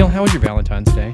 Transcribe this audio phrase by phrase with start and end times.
[0.00, 1.12] Neal, how was your Valentine's Day?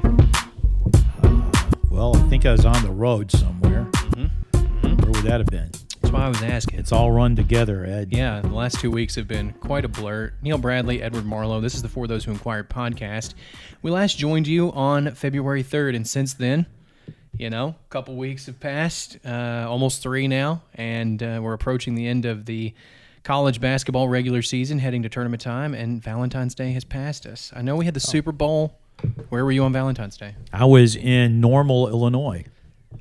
[1.91, 3.83] Well, I think I was on the road somewhere.
[3.83, 5.69] Where would that have been?
[5.99, 6.79] That's why I was asking.
[6.79, 8.13] It's all run together, Ed.
[8.13, 10.31] Yeah, the last two weeks have been quite a blur.
[10.41, 11.59] Neal Bradley, Edward Marlowe.
[11.59, 13.33] This is the For Those Who Inquired podcast.
[13.81, 16.65] We last joined you on February 3rd, and since then,
[17.33, 21.95] you know, a couple weeks have passed, uh, almost three now, and uh, we're approaching
[21.95, 22.73] the end of the
[23.23, 27.51] college basketball regular season, heading to tournament time, and Valentine's Day has passed us.
[27.55, 28.79] I know we had the Super Bowl.
[29.29, 30.35] Where were you on Valentine's Day?
[30.51, 32.45] I was in Normal, Illinois.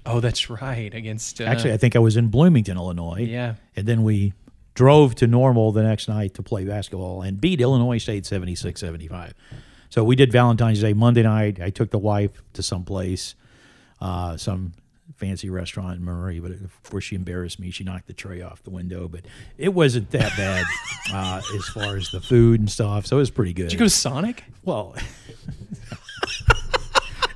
[0.04, 3.26] Oh, that's right, against uh, Actually, I think I was in Bloomington, Illinois.
[3.28, 3.54] yeah.
[3.74, 4.32] And then we
[4.74, 9.32] drove to Normal the next night to play basketball and beat Illinois State 76 75.
[9.88, 11.60] So we did Valentine's Day Monday night.
[11.60, 13.34] I took the wife to some place,
[14.00, 14.72] uh, some
[15.16, 17.70] fancy restaurant in Murray, but of course she embarrassed me.
[17.70, 19.22] She knocked the tray off the window, but
[19.56, 20.64] it wasn't that bad
[21.12, 23.06] uh, as far as the food and stuff.
[23.06, 23.64] So it was pretty good.
[23.64, 24.44] Did you go to Sonic?
[24.64, 24.96] well,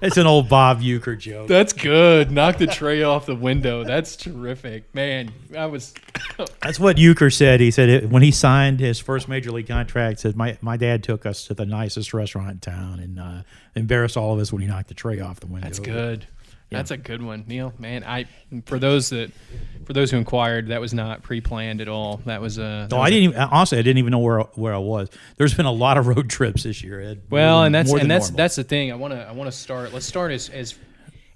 [0.03, 1.49] it's an old Bob Uecker joke.
[1.49, 2.31] That's good.
[2.31, 3.85] Knock the tray off the window.
[3.85, 5.33] That's terrific, man.
[5.57, 5.95] I was.
[6.63, 7.61] That's what Euchre said.
[7.61, 11.03] He said it, when he signed his first major league contract, said my, my dad
[11.03, 13.43] took us to the nicest restaurant in town and uh,
[13.75, 15.67] embarrassed all of us when he knocked the tray off the window.
[15.67, 16.27] That's good.
[16.71, 17.73] That's a good one, Neal.
[17.79, 18.27] Man, I
[18.67, 19.33] for those that
[19.87, 22.19] for those who inquired, that was not pre-planned at all.
[22.27, 22.65] That was uh, a.
[22.65, 23.37] that No, was I didn't even.
[23.41, 25.09] Honestly, I didn't even know where where I was.
[25.37, 27.23] There's been a lot of road trips this year, Ed.
[27.29, 28.37] Well, More and that's and that's normal.
[28.37, 28.93] that's the thing.
[28.93, 29.93] I want to I want to start.
[29.93, 30.77] Let's start as as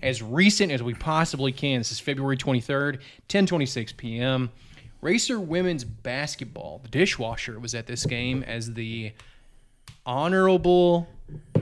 [0.02, 1.80] as recent as we possibly can.
[1.80, 4.50] This is February 23rd, 10:26 p.m.
[5.00, 6.78] Racer women's basketball.
[6.82, 9.12] The dishwasher was at this game as the
[10.06, 11.08] honorable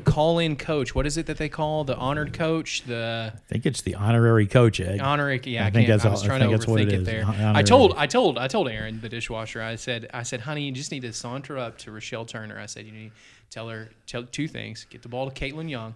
[0.04, 0.94] call-in coach.
[0.94, 2.82] What is it that they call the honored coach?
[2.84, 5.00] The I think it's the honorary coach, Ed.
[5.00, 5.40] honorary.
[5.44, 6.02] Yeah, I, I think can't.
[6.02, 7.22] that's I was all- I trying think to overthink it it, there.
[7.24, 9.62] hon- I told I told I told Aaron the dishwasher.
[9.62, 12.58] I said I said, honey, you just need to saunter up to Rechelle Turner.
[12.58, 15.70] I said you need to tell her tell two things: get the ball to Katelyn
[15.70, 15.94] Young,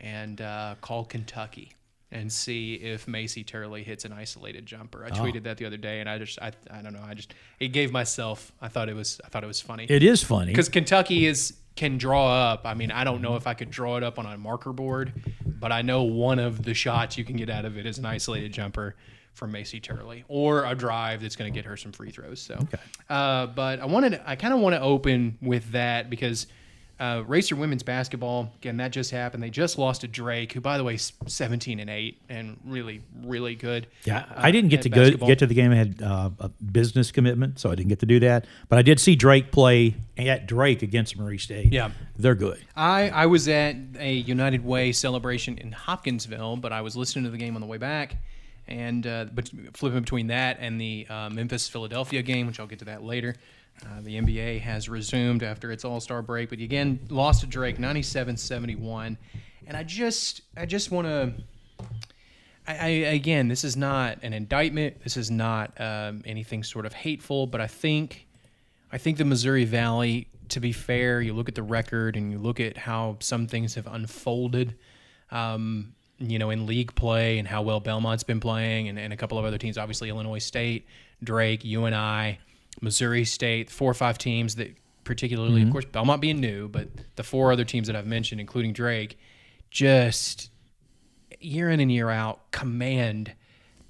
[0.00, 1.72] and uh, call Kentucky
[2.12, 5.02] and see if Macy Turley hits an isolated jumper.
[5.04, 5.06] Oh.
[5.06, 7.02] I tweeted that the other day, and I just I, I don't know.
[7.06, 8.52] I just it gave myself.
[8.60, 10.50] I thought it was I thought it was funny It is funny.
[10.52, 12.62] because Kentucky is can draw up.
[12.64, 15.12] I mean, I don't know if I could draw it up on a marker board,
[15.44, 18.06] but I know one of the shots you can get out of it is an
[18.06, 18.96] isolated jumper
[19.34, 22.40] from Macy Turley or a drive that's going to get her some free throws.
[22.40, 22.58] So,
[23.10, 26.46] uh, but I wanted, I kind of want to open with that because.
[26.98, 28.78] Uh, Racer women's basketball again.
[28.78, 29.42] That just happened.
[29.42, 33.02] They just lost to Drake, who, by the way, is seventeen and eight, and really,
[33.22, 33.86] really good.
[34.04, 35.72] Yeah, uh, I didn't get to go get to the game.
[35.72, 38.46] I had uh, a business commitment, so I didn't get to do that.
[38.70, 41.70] But I did see Drake play at Drake against Murray State.
[41.70, 41.90] Yeah.
[42.16, 42.64] they're good.
[42.74, 47.30] I, I was at a United Way celebration in Hopkinsville, but I was listening to
[47.30, 48.16] the game on the way back,
[48.68, 52.78] and uh, but flipping between that and the uh, Memphis Philadelphia game, which I'll get
[52.78, 53.36] to that later.
[53.84, 57.78] Uh, the NBA has resumed after its All Star break, but again lost to Drake
[57.78, 59.16] 97-71.
[59.66, 61.32] and I just I just want to.
[62.68, 65.02] I, I again, this is not an indictment.
[65.04, 68.26] This is not um, anything sort of hateful, but I think
[68.90, 72.38] I think the Missouri Valley, to be fair, you look at the record and you
[72.38, 74.74] look at how some things have unfolded,
[75.30, 79.16] um, you know, in league play and how well Belmont's been playing and, and a
[79.16, 80.86] couple of other teams, obviously Illinois State,
[81.22, 82.38] Drake, UNI,
[82.80, 87.22] Missouri State, four or five teams that particularly, of course, Belmont being new, but the
[87.22, 89.18] four other teams that I've mentioned, including Drake,
[89.70, 90.50] just
[91.40, 93.32] year in and year out command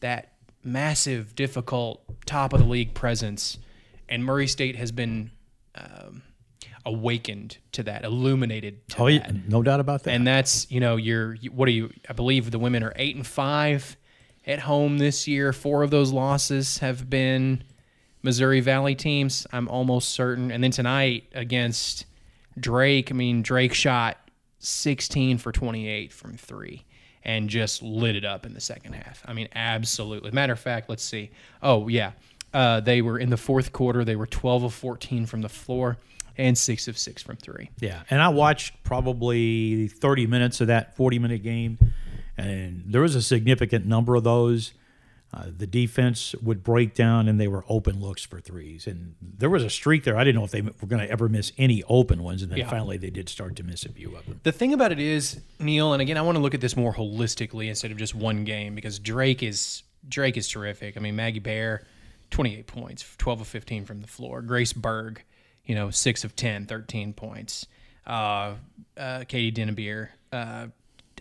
[0.00, 0.32] that
[0.62, 3.58] massive, difficult top of the league presence,
[4.08, 5.30] and Murray State has been
[5.74, 6.22] um,
[6.84, 9.12] awakened to that, illuminated to Oh, that.
[9.12, 10.12] yeah, no doubt about that.
[10.12, 11.92] And that's you know you're what are you?
[12.08, 13.97] I believe the women are eight and five
[14.47, 15.53] at home this year.
[15.53, 17.64] Four of those losses have been
[18.22, 19.47] Missouri Valley teams.
[19.53, 20.50] I'm almost certain.
[20.50, 22.06] And then tonight against
[22.59, 24.19] Drake, I mean Drake shot
[24.59, 26.84] 16 for 28 from three
[27.25, 29.22] and just lit it up in the second half.
[29.27, 30.30] I mean, absolutely.
[30.30, 31.30] Matter of fact, let's see.
[31.63, 32.13] Oh yeah,
[32.54, 34.04] uh, they were in the fourth quarter.
[34.04, 35.98] They were 12 of 14 from the floor
[36.39, 37.71] and six of six from three.
[37.80, 41.78] Yeah, and I watched probably 30 minutes of that 40 minute game,
[42.36, 44.72] and there was a significant number of those.
[45.34, 48.87] Uh, the defense would break down, and they were open looks for threes.
[48.87, 50.17] And there was a streak there.
[50.17, 52.59] I didn't know if they were going to ever miss any open ones, and then
[52.61, 52.71] Yeah.
[52.71, 54.41] finally they did start to miss a few of them.
[54.45, 56.95] The thing about it is, Neal, and again, I want to look at this more
[56.95, 60.97] holistically instead of just one game because Drake is Drake is terrific.
[60.97, 61.83] I mean, Maggie Bair,
[62.31, 64.41] 28 points, 12 of 15 from the floor.
[64.41, 65.23] Grace Berg,
[65.65, 67.67] you know, 6 of 10, 13 points.
[68.07, 68.55] Uh,
[68.97, 70.69] uh, Katie Dinnebier, uh,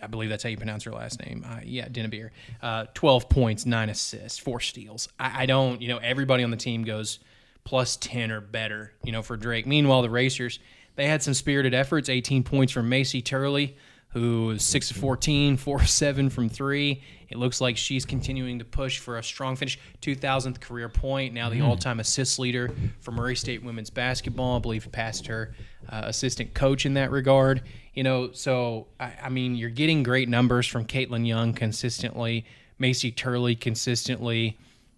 [0.02, 1.46] I believe that's how you pronounce her last name.
[1.48, 2.30] Uh, yeah, Dinnebier,
[2.62, 5.08] uh, 12 points, 9 assists, 4 steals.
[5.20, 7.20] I, I don't, you know, everybody on the team goes
[7.64, 9.66] plus 10 or better, you know, for Drake.
[9.66, 10.60] Meanwhile, the Racers,
[10.96, 12.10] they had some spirited efforts.
[12.10, 13.76] 18 points from Macy Turley,
[14.10, 17.02] who is 6 of 14, 4 of 7 from three.
[17.28, 19.80] It looks like she's continuing to push for a strong finish.
[20.02, 21.34] 2,000th career point.
[21.34, 22.70] Now the all-time assist leader
[23.02, 24.58] for Murray State women's basketball.
[24.58, 25.56] I believe passed her
[25.90, 27.62] uh, assistant coach in that regard.
[27.94, 32.46] You know, so I, I mean, you're getting great numbers from Katelyn Young consistently,
[32.78, 34.58] Macy Turley consistently.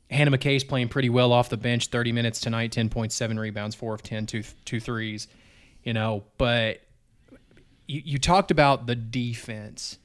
[0.10, 4.04] Hannah McKay's playing pretty well off the bench, 30 minutes tonight, 10.7 rebounds, 4 of
[4.04, 5.28] 10, two, two threes.
[5.84, 6.82] You know, but
[7.88, 9.98] you, you talked about the defense.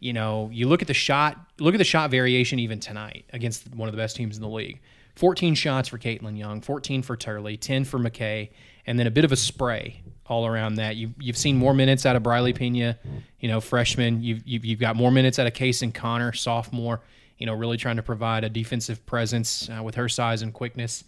[0.00, 3.74] You know, you look at the shot, look at the shot variation even tonight against
[3.74, 4.80] one of the best teams in the league.
[5.16, 8.50] 14 shots for Katelyn Young, 14 for Turley, 10 for McKay,
[8.86, 10.96] and then a bit of a spray all around that.
[10.96, 12.98] You've, you've seen more minutes out of Briley Pena,
[13.40, 14.22] you know, freshman.
[14.22, 17.00] You've, you've, you've got more minutes out of Kason Connor, sophomore,
[17.38, 21.04] you know, really trying to provide a defensive presence uh, with her size and quickness.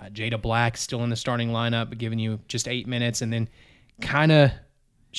[0.00, 3.32] Uh, Jada Black still in the starting lineup, but giving you just eight minutes, and
[3.32, 3.48] then
[4.00, 4.50] kind of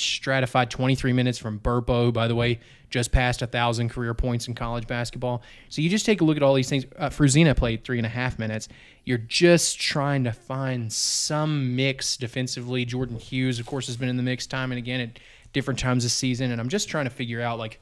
[0.02, 2.60] stratified 23 minutes from Burpo, by the way,
[2.90, 5.42] just passed a thousand career points in college basketball.
[5.68, 6.86] So you just take a look at all these things.
[6.96, 8.68] Uh, Fruzina played three and a half minutes.
[9.04, 12.84] You're just trying to find some mix defensively.
[12.84, 15.18] Jordan Hughes, of course, has been in the mix time and again at
[15.52, 17.80] different times this season, and I'm just trying to figure out like,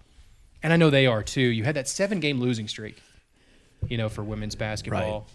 [0.62, 1.40] and I know they are too.
[1.40, 3.00] You had that seven game losing streak,
[3.88, 5.28] you know, for women's basketball.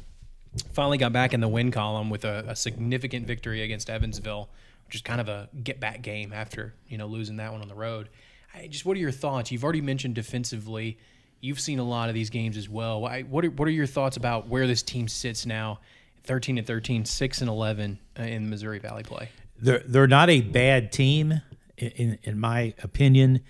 [0.55, 0.63] Right.
[0.73, 4.49] Finally got back in the win column with a, a significant victory against Evansville
[4.95, 7.75] is kind of a get back game after you know losing that one on the
[7.75, 8.09] road.
[8.53, 9.51] I, just what are your thoughts?
[9.51, 10.97] You've already mentioned defensively.
[11.39, 13.01] You've seen a lot of these games as well.
[13.01, 15.79] what are, what are your thoughts about where this team sits now?
[16.23, 19.29] 13 and 13, 6 and 11 uh, in Missouri Valley play.
[19.59, 21.41] They're they're not a bad team
[21.77, 23.41] in in my opinion.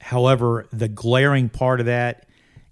[0.00, 2.26] However, the glaring part of that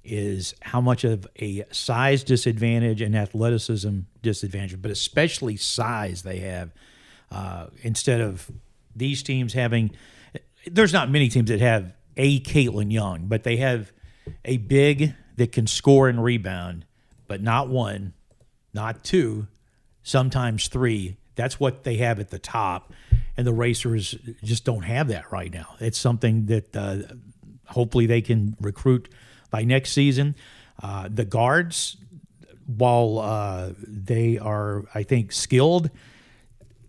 [0.04, 6.72] is how much of a size disadvantage and athleticism disadvantage, but especially size they have
[7.32, 8.50] uh, instead of
[8.94, 9.90] these teams having,
[10.66, 13.90] there's not many teams that have a Katelyn Young, but they have
[14.44, 16.84] a big that can score and rebound,
[17.26, 18.12] but not one,
[18.74, 19.46] not two,
[20.02, 21.16] sometimes three.
[21.34, 22.92] That's what they have at the top,
[23.36, 24.14] and the racers
[24.44, 25.74] just don't have that right now.
[25.80, 26.98] It's something that uh,
[27.64, 29.08] hopefully they can recruit
[29.50, 30.36] by next season.
[30.82, 31.96] Uh, the guards,
[32.66, 35.90] while uh, they are, I think, skilled,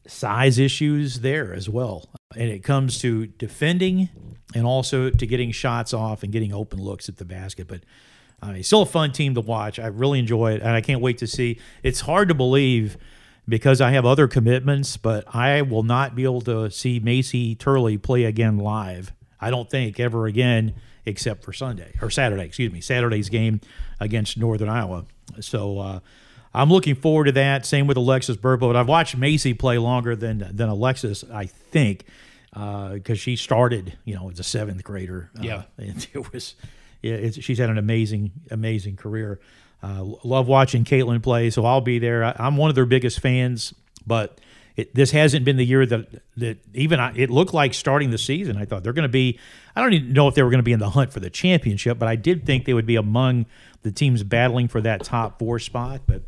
[0.07, 2.09] size issues there as well.
[2.35, 4.09] And it comes to defending
[4.55, 7.67] and also to getting shots off and getting open looks at the basket.
[7.67, 7.81] But
[8.43, 9.79] it's still a fun team to watch.
[9.79, 11.59] I really enjoy it, and I can't wait to see.
[11.81, 12.97] It's hard to believe
[13.47, 17.97] because I have other commitments, but I will not be able to see Macy Turley
[17.97, 19.13] play again live.
[19.39, 22.43] I don't think ever again, except for Sunday or Saturday.
[22.43, 23.61] Excuse me, Saturday's game
[23.99, 25.05] against Northern Iowa.
[25.39, 25.79] So.
[25.79, 25.99] Uh,
[26.53, 27.65] I'm looking forward to that.
[27.65, 28.61] Same with Alexis Burpo.
[28.61, 32.05] But I've watched Macy play longer than than Alexis, I think,
[32.51, 35.31] because uh, she started, you know, as a seventh grader.
[35.37, 36.55] Uh, yeah, and it was,
[37.01, 39.39] yeah, she's had an amazing, amazing career.
[39.81, 42.23] Uh, love watching Katelyn play, so I'll be there.
[42.23, 43.73] I, am one of their biggest fans,
[44.07, 44.39] but
[44.77, 48.17] it, this hasn't been the year that that even I, it looked like starting the
[48.17, 48.57] season.
[48.57, 49.39] I thought they're going to be.
[49.75, 51.29] I don't even know if they were going to be in the hunt for the
[51.29, 53.45] championship, but I did think they would be among
[53.81, 56.01] the teams battling for that top four spot.
[56.07, 56.23] But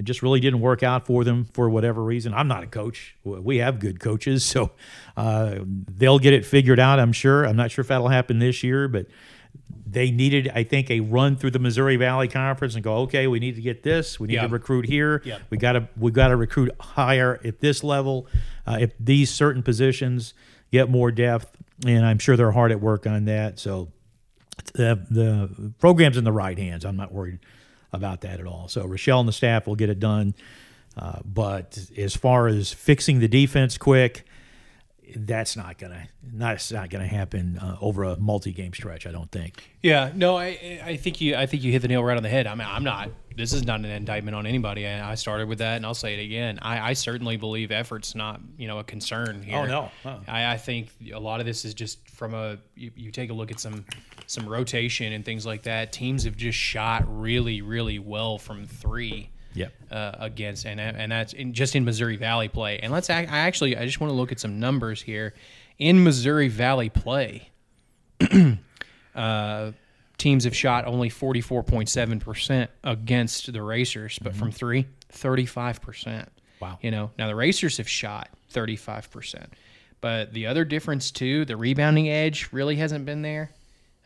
[0.00, 2.32] it just really didn't work out for them for whatever reason.
[2.32, 3.16] I'm not a coach.
[3.22, 4.70] We have good coaches, so
[5.14, 6.98] uh, they'll get it figured out.
[6.98, 7.44] I'm sure.
[7.44, 9.06] I'm not sure if that'll happen this year, but
[9.86, 13.40] they needed, I think, a run through the Missouri Valley Conference and go, okay, we
[13.40, 14.18] need to get this.
[14.18, 15.20] We need to recruit here.
[15.50, 18.26] We got to we got to recruit higher at this level.
[18.66, 20.32] Uh, if these certain positions
[20.72, 21.54] get more depth,
[21.86, 23.58] and I'm sure they're hard at work on that.
[23.58, 23.92] So
[24.72, 26.86] the the program's in the right hands.
[26.86, 27.40] I'm not worried
[27.92, 28.68] about that at all.
[28.68, 30.34] So Rechelle and the staff will get it done.
[30.96, 34.24] Uh, but as far as fixing the defense quick,
[35.16, 39.06] that's not gonna not it's not gonna happen uh, over a multi-game stretch.
[39.06, 39.62] I don't think.
[39.82, 42.28] Yeah, no, I I think you I think you hit the nail right on the
[42.28, 42.46] head.
[42.46, 43.10] I mean, I'm not.
[43.36, 44.86] This is not an indictment on anybody.
[44.86, 46.58] I, I started with that, and I'll say it again.
[46.60, 49.56] I, I certainly believe effort's not you know a concern here.
[49.56, 49.90] Oh no,
[50.26, 53.34] I, I think a lot of this is just from a you, you take a
[53.34, 53.84] look at some
[54.26, 55.92] some rotation and things like that.
[55.92, 59.72] Teams have just shot really really well from three Yep.
[59.90, 62.78] Uh, against and and that's in, just in Missouri Valley play.
[62.78, 65.34] And let's I actually I just want to look at some numbers here
[65.78, 67.50] in Missouri Valley play.
[69.14, 69.72] uh,
[70.18, 74.38] teams have shot only 44.7% against the Racers, but mm-hmm.
[74.38, 76.28] from three, 35%.
[76.60, 76.78] Wow.
[76.82, 79.46] You know, now the Racers have shot 35%.
[80.00, 83.50] But the other difference, too, the rebounding edge really hasn't been there.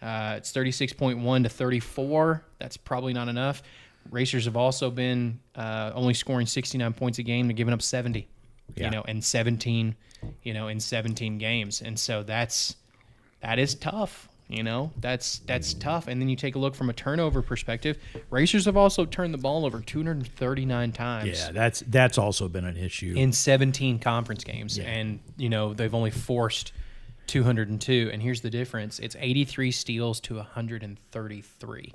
[0.00, 2.44] Uh, it's 36.1 to 34.
[2.58, 3.62] That's probably not enough.
[4.10, 7.46] Racers have also been uh, only scoring 69 points a game.
[7.46, 8.28] They're giving up 70.
[8.76, 8.84] Yeah.
[8.86, 9.94] you know, in 17,
[10.42, 11.82] you know, in 17 games.
[11.82, 12.76] And so that's
[13.40, 14.28] that is tough.
[14.48, 16.06] You know, that's that's tough.
[16.06, 17.98] And then you take a look from a turnover perspective.
[18.30, 22.76] Racers have also turned the ball over 239 times Yeah, that's that's also been an
[22.76, 23.14] issue.
[23.16, 26.72] in 17 conference games and you know they've only forced
[27.26, 31.92] 202 and here's the difference it's 83 steals to 133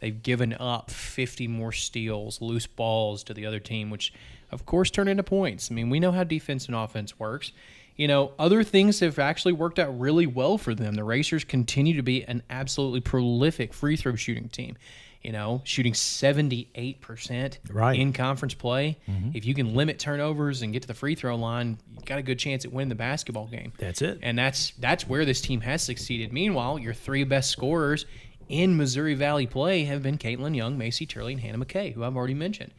[0.00, 4.12] they've given up 50 more steals loose balls to the other team which
[4.50, 7.52] of course turn into points i mean we know how defense and offense works
[7.96, 11.94] you know other things have actually worked out really well for them the racers continue
[11.96, 14.76] to be an absolutely prolific free throw shooting team
[15.22, 17.98] you know shooting 78% Right.
[17.98, 18.98] in conference play.
[19.08, 19.30] Mm-hmm.
[19.34, 22.22] If you can limit turnovers and get to the free throw line, you got a
[22.22, 23.72] good chance at winning the basketball game.
[23.78, 24.18] That's it.
[24.22, 26.32] And that's that's where this team has succeeded.
[26.32, 28.06] Meanwhile, your three best scorers
[28.50, 32.16] in Missouri Valley play have been Katelyn Young, Macy Turley, and Hannah McKay, who I've
[32.16, 32.72] already mentioned.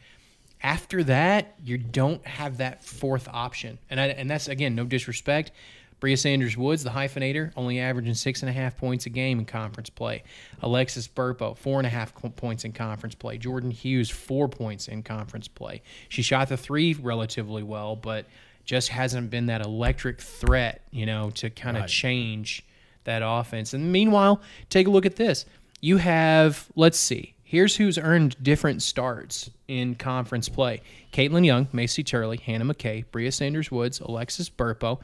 [0.64, 5.52] After that, you don't have that fourth option, and I, and that's again no disrespect.
[6.00, 9.46] Bria Sanders Woods, the hyphenator, only averaging six and a half points a game in
[9.46, 10.24] conference play.
[10.64, 13.38] Alexis Burpo, four and a half points in conference play.
[13.38, 15.84] Jordan Hughes, four points in conference play.
[16.10, 18.26] She shot the three relatively well, but
[18.66, 21.90] just hasn't been that electric threat, you know, to kind of Right.
[21.90, 22.64] change
[23.04, 23.74] that offense.
[23.74, 25.46] And meanwhile, take a look at this.
[25.82, 32.04] You have, let's see, here's who's earned different starts in conference play Katelyn Young, Macy
[32.04, 35.02] Turley, Hannah McKay, Bria Sanders Woods, Alexis Burpo,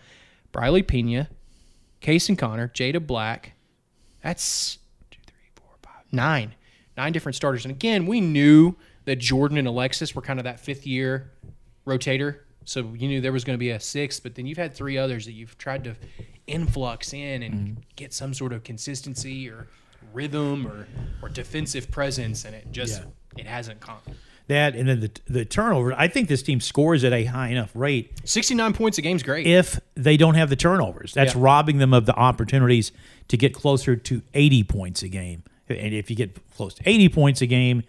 [0.52, 1.30] Briley Pena,
[2.02, 3.54] Kaysen Connor, Jada Black.
[4.24, 4.78] That's
[5.12, 6.56] two, three, four, five, nine.
[6.96, 7.66] Nine different starters.
[7.66, 11.32] And again, we knew that Jordan and Alexis were kind of that fifth year
[11.86, 12.40] rotator.
[12.66, 14.98] So you knew there was going to be a sixth, but then you've had three
[14.98, 15.96] others that you've tried to
[16.48, 17.82] influx in and mm-hmm.
[17.96, 19.68] get some sort of consistency or
[20.14, 20.88] rhythm or,
[21.22, 23.02] or defensive presence, and it just
[23.38, 23.98] it hasn't come.
[24.48, 25.94] that and then the the turnover.
[25.94, 29.16] I think this team scores at a high enough rate Sixty nine points a game
[29.18, 29.46] is great.
[29.46, 31.14] if they don't have the turnovers.
[31.14, 31.42] That's Yeah.
[31.44, 32.92] robbing them of the opportunities
[33.28, 35.44] to get closer to 80 points a game.
[35.70, 37.84] And if you get close to 80 points a game,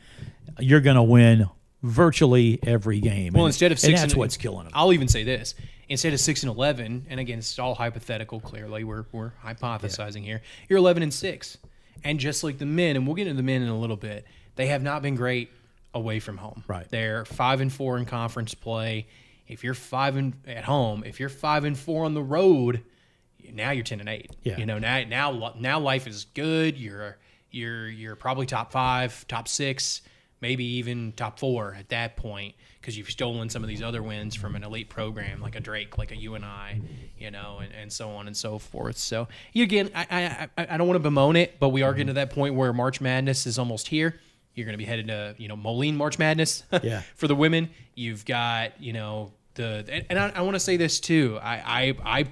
[0.58, 1.46] you're going to win
[1.84, 3.32] virtually every game.
[3.34, 4.72] Well, And- instead of and six, that's and, what's killing them.
[4.74, 5.54] I'll even say this:
[5.88, 8.40] instead of six and eleven, and again, it's all hypothetical.
[8.40, 10.42] Clearly, we're we're hypothesizing here.
[10.68, 11.56] You're eleven and six,
[12.04, 14.26] and just like the men, and we'll get into the men in a little bit.
[14.56, 15.50] They have not been great
[15.94, 16.64] away from home.
[16.66, 16.88] Right.
[16.88, 19.06] They're five and four in conference play.
[19.46, 22.82] If you're five and at home, if you're five and four on the road,
[23.52, 24.30] now you're ten and eight.
[24.42, 24.58] Yeah.
[24.58, 26.76] You know now now now life is good.
[26.76, 27.16] You're
[27.50, 30.02] you're you're probably top five, top six,
[30.40, 34.34] maybe even top four at that point because you've stolen some of these other wins
[34.34, 36.80] from an elite program like a Drake, like a I,
[37.18, 38.96] you know, and, and so on and so forth.
[38.98, 42.12] So again, I I, I don't want to bemoan it, but we are getting to
[42.14, 44.18] that point where March Madness is almost here.
[44.54, 47.02] You're going to be headed to you know Moline March Madness Yeah.
[47.16, 47.70] for the women.
[47.94, 51.38] You've got you know the and, and I, I want to say this too.
[51.42, 52.24] I, I I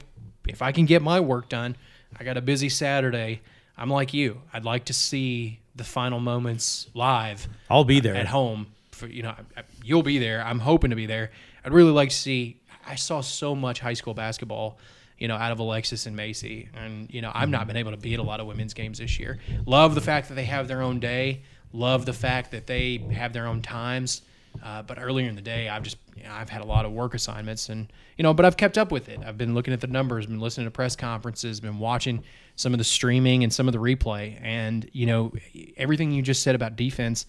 [0.48, 1.76] if I can get my work done,
[2.18, 3.40] I got a busy Saturday.
[3.76, 4.40] I'm like you.
[4.52, 8.14] I'd like to see the final moments live I'll be there.
[8.14, 8.66] at home.
[8.92, 10.42] For you know, I- I- you'll be there.
[10.44, 11.30] I'm hoping to be there.
[11.64, 12.56] I'd really like to see.
[12.86, 14.78] I saw so much high school basketball,
[15.18, 17.96] you know, out of Alexis and Macy, and you know, I've not been able to
[17.96, 19.38] be at a lot of women's games this year.
[19.66, 21.42] Love the fact that they have their own day.
[21.72, 24.22] Love the fact that they have their own times.
[24.64, 26.92] Uh, but earlier in the day, I've just you know, I've had a lot of
[26.92, 29.20] work assignments, and you know, but I've kept up with it.
[29.26, 32.22] I've been looking at the numbers, been listening to press conferences, been watching
[32.56, 35.32] some of the streaming and some of the replay, and you know,
[35.76, 37.26] everything you just said about defense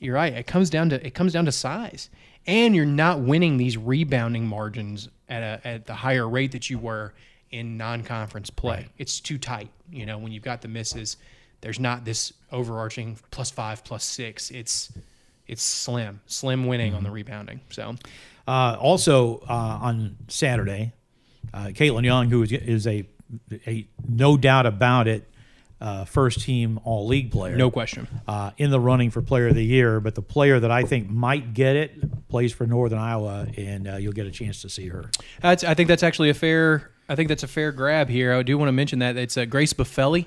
[0.00, 0.32] you're right.
[0.32, 2.10] It comes down to it comes down to size,
[2.46, 6.78] and you're not winning these rebounding margins at a, at the higher rate that you
[6.78, 7.14] were
[7.50, 8.88] in non-conference play.
[8.98, 9.70] It's too tight.
[9.90, 11.16] You know, when you've got the misses,
[11.60, 14.50] there's not this overarching plus five, plus six.
[14.50, 14.92] It's
[15.46, 17.60] it's slim, slim winning on the rebounding.
[17.70, 17.94] So
[18.46, 20.92] Uh, also uh, on Saturday,
[21.54, 23.06] uh, Katelyn Young, who is, is a,
[23.66, 25.28] a no doubt about it,
[25.80, 28.06] uh, first team All League player, no question.
[28.28, 30.00] uh, in the running for Player of the Year.
[30.00, 33.96] But the player that I think might get it plays for Northern Iowa, and uh,
[33.96, 35.10] you'll get a chance to see her.
[35.40, 36.90] That's, I think that's actually a fair.
[37.06, 38.32] I think that's a fair grab here.
[38.32, 40.26] I do want to mention that it's uh, Grace Boffeli.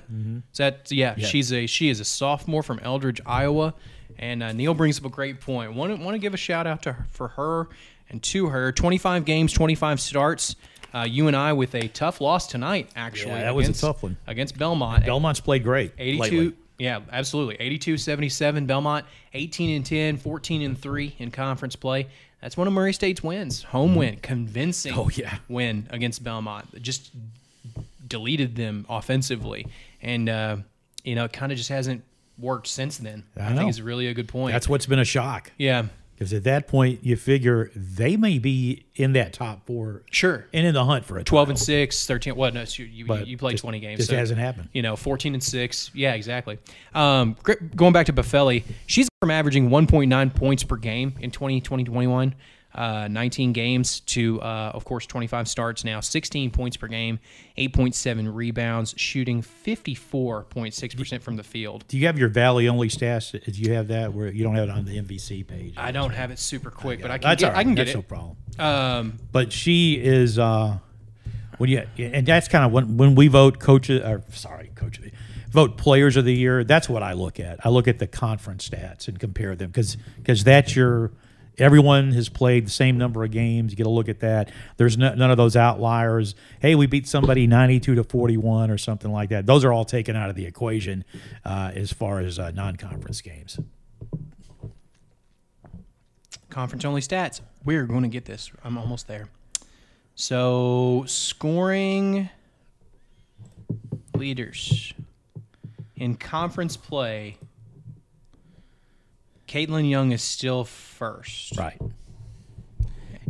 [0.52, 3.74] Is that yeah, She's a she is a sophomore from Eldridge, Iowa,
[4.16, 5.74] and uh, Neal brings up a great point.
[5.74, 7.68] Want to want to give a shout out to her, for her
[8.10, 8.70] and to her.
[8.70, 10.54] Twenty five games, twenty five starts.
[10.94, 12.88] Uh, you and I with a tough loss tonight.
[12.96, 14.16] Actually, Yeah, that was a tough one.
[14.26, 15.04] against Belmont.
[15.04, 15.92] Belmont's played great.
[15.98, 16.52] 82 lately.
[16.78, 19.04] yeah absolutely 82 77 belmont
[19.34, 22.06] 18 and 10 14 and 3 in conference play
[22.40, 25.38] that's one of murray state's wins home win convincing Oh, yeah.
[25.48, 27.10] win against belmont just
[28.06, 29.66] deleted them offensively
[30.02, 30.56] and uh,
[31.04, 32.04] you know it kind of just hasn't
[32.38, 33.56] worked since then i, know.
[33.58, 35.50] think it's really a good point That's what's been a shock.
[35.58, 35.86] yeah
[36.18, 40.48] Because at that point, you figure they may be in that top four Sure.
[40.52, 41.50] and in the hunt for a 12 title.
[41.52, 42.34] and 6, 13.
[42.34, 42.54] What?
[42.54, 43.98] No, you, you, you played just- 20 games.
[43.98, 44.68] just so, hasn't happened.
[44.72, 45.92] You know, 14 and 6.
[45.94, 46.58] Yeah, exactly.
[46.92, 47.36] Um,
[47.76, 52.34] going back to Boffeli, she's from averaging 1.9 points per game in 2020 21.
[52.74, 57.18] Uh, 19 games to, uh, of course, 25 starts now, 16 points per game,
[57.56, 61.84] 8.7 rebounds, shooting 54.6% from the field.
[61.88, 63.32] Do you have your Valley only stats?
[63.32, 65.74] Do you have that where you don't have it on the MVC page?
[65.76, 67.58] I don't have it super quick, but I can That's get, right.
[67.58, 67.98] I can get That's it.
[67.98, 68.36] no problem.
[68.58, 70.78] Um, But she is uh,
[71.58, 75.04] when you and that's kind of when when we vote coaches or sorry coach of
[75.04, 75.12] the
[75.50, 76.64] vote players of the year.
[76.64, 77.64] That's what I look at.
[77.64, 81.12] I look at the conference stats and compare them because because that's your
[81.58, 83.72] everyone has played the same number of games.
[83.72, 84.50] You get a look at that.
[84.76, 86.34] There's no, none of those outliers.
[86.60, 89.46] Hey, we beat somebody 92 to 41 or something like that.
[89.46, 91.04] Those are all taken out of the equation
[91.44, 93.58] uh, as far as uh, non-conference games.
[96.58, 97.40] conference only stats.
[97.64, 98.50] We're going to get this.
[98.64, 99.28] I'm almost there.
[100.16, 102.28] So, scoring
[104.14, 104.92] leaders
[105.94, 107.38] in conference play.
[109.48, 111.56] Katelyn Young is still first.
[111.58, 111.80] Right.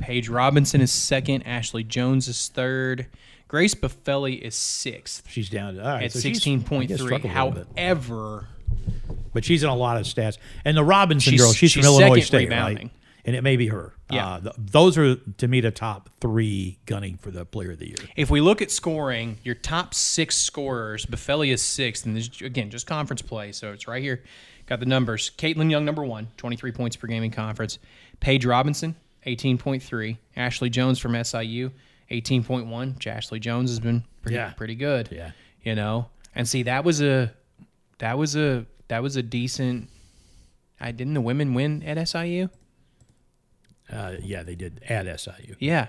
[0.01, 1.43] Paige Robinson is second.
[1.43, 3.07] Ashley Jones is third.
[3.49, 6.99] Grace Boffeli is sixth She's down all right, at so sixteen point three.
[6.99, 7.67] struggled a little bit.
[7.79, 8.47] However,
[9.33, 10.37] but she's in a lot of stats.
[10.65, 12.77] And the Robinson She's- girl, she's, she's from Illinois State, rebounding.
[12.89, 12.93] right?
[13.29, 13.93] And it may be her.
[14.11, 14.27] Yeah.
[14.27, 17.89] Uh, th- those are to me the top three gunning for the Player of the
[17.89, 17.97] Year.
[18.17, 22.71] If we look at scoring, your top six scorers, Boffeli is sixth, and this again
[22.71, 24.23] just conference play, so it's right here.
[24.65, 25.31] Got the numbers.
[25.37, 27.79] Katelyn Young, number one, 23 points per game in conference.
[28.21, 30.17] Paige Robinson, 18.3.
[30.35, 31.71] Ashley Jones from SIU,
[32.11, 32.95] 18.1.
[32.95, 34.53] Which Ashley Jones has been pretty Yeah.
[34.53, 35.11] pretty good.
[35.13, 35.33] Yeah.
[35.63, 37.35] You know, and see that was a
[37.99, 39.91] that was a that was a decent.
[40.81, 42.49] I didn't the women win at SIU.
[43.93, 45.57] Uh, yeah, they did at SIU.
[45.59, 45.89] Yeah,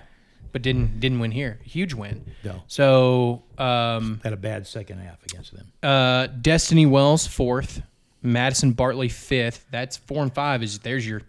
[0.52, 1.58] but didn't didn't win here.
[1.64, 2.24] Huge win.
[2.44, 2.62] No.
[2.66, 5.72] So um, Had a bad second half against them.
[5.82, 7.82] Uh, Destiny Wells fourth,
[8.22, 9.66] Madison Bartley fifth.
[9.70, 10.62] That's four and five.
[10.62, 11.22] Is there's your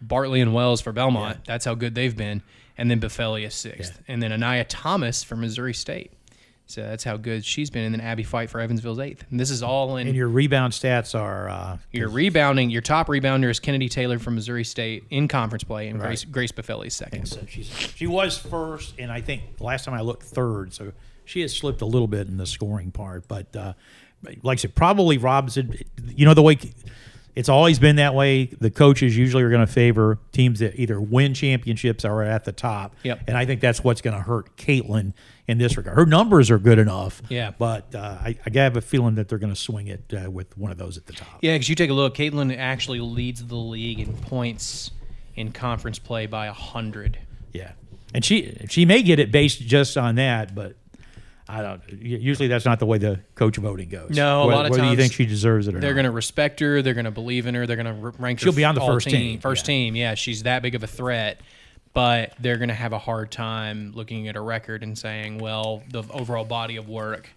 [0.00, 1.38] Bartley and Wells for Belmont.
[1.46, 2.42] That's how good they've been.
[2.76, 6.12] And then is sixth, and then Anaya Thomas for Missouri State.
[6.66, 7.84] So that's how good she's been.
[7.84, 9.24] And then Abby Feit for Evansville's eighth.
[9.30, 12.70] And this is all in And your rebound stats are uh, your rebounding.
[12.70, 16.52] Your top rebounder is Kennedy Taylor from Missouri State in conference play, and Grace Grace
[16.52, 17.26] Boffeli's second.
[17.26, 20.72] so she's she was first, and I think last time I looked third.
[20.72, 20.92] So
[21.24, 23.28] she has slipped a little bit in the scoring part.
[23.28, 23.74] But uh,
[24.42, 25.78] like I said, probably Robinson.
[26.16, 26.58] You know the way
[27.34, 28.46] it's always been that way.
[28.46, 32.44] The coaches usually are going to favor teams that either win championships or are at
[32.44, 32.94] the top.
[33.02, 33.22] Yep.
[33.26, 35.12] And I think that's what's going to hurt Katelyn
[35.46, 35.96] in this regard.
[35.96, 37.22] Her numbers are good enough.
[37.28, 37.52] Yeah.
[37.56, 40.56] But uh, I, I have a feeling that they're going to swing it uh, with
[40.56, 41.38] one of those at the top.
[41.42, 44.90] Yeah, because you take a look, Katelyn actually leads the league in points
[45.36, 47.18] in conference play by hundred.
[47.52, 47.72] Yeah,
[48.14, 50.76] and she she may get it based just on that, but
[51.48, 51.82] I don't.
[51.90, 54.10] Usually, that's not the way the coach voting goes.
[54.10, 56.60] No, a lot of whether you think she deserves it or They're going to respect
[56.60, 56.80] her.
[56.80, 57.66] They're going to believe in her.
[57.66, 58.44] They're going to rank her.
[58.44, 59.74] She'll be on the first team, First yeah.
[59.74, 60.14] team, yeah.
[60.14, 61.40] She's that big of a threat,
[61.94, 65.82] but they're going to have a hard time looking at a record and saying, well,
[65.90, 67.28] the overall body of work,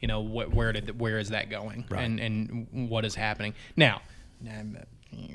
[0.00, 2.02] you know, wh- where did where is that going, Right.
[2.02, 4.00] and and what is happening now.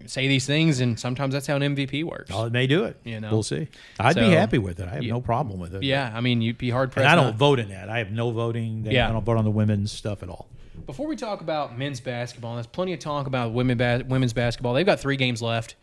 [0.08, 2.32] say these things, and sometimes that's how an MVP works.
[2.34, 2.98] Oh, it may do it.
[3.04, 3.30] You know.
[3.32, 3.68] we'll see.
[4.00, 4.88] I'd be happy with it.
[4.88, 5.84] I have no problem with it.
[5.84, 7.10] yeah, I mean, you'd be hard and pressed.
[7.10, 7.90] I don't vote in that.
[7.90, 8.86] I have no voting.
[8.90, 9.10] Yeah.
[9.10, 10.48] I don't vote on the women's stuff at all.
[10.86, 14.74] Before we talk about men's basketball, there's plenty of talk about women ba- women's basketball.
[14.74, 15.76] They've got three games left,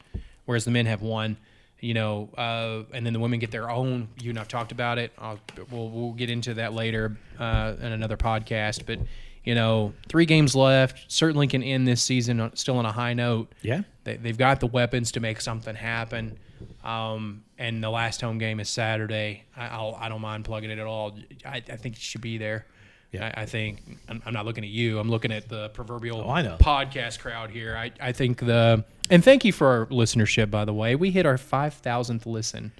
[0.46, 1.36] whereas the men have one.
[1.82, 4.08] You know, uh, and then the women get their own.
[4.20, 5.12] You and I've talked about it.
[5.18, 5.38] I'll,
[5.70, 8.86] we'll we'll get into that later uh, in another podcast.
[8.86, 9.00] But
[9.44, 11.10] you know, three games left.
[11.10, 13.52] Certainly can end this season still on a high note.
[13.62, 13.82] Yeah.
[14.04, 16.38] They, they've got the weapons to make something happen.
[16.84, 19.44] Um, and the last home game is Saturday.
[19.56, 21.18] I, I'll, I don't mind plugging it at all.
[21.44, 22.66] I, I think it should be there.
[23.12, 23.32] Yeah.
[23.36, 24.98] I, I think I'm, I'm not looking at you.
[24.98, 26.56] I'm looking at the proverbial Oh, I know.
[26.58, 27.76] podcast crowd here.
[27.76, 30.50] I, I think the and thank you for our listenership.
[30.50, 32.72] By the way, we hit our five thousandth listen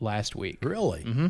[0.00, 0.58] last week.
[0.62, 1.02] Really?
[1.02, 1.26] Mm-hmm.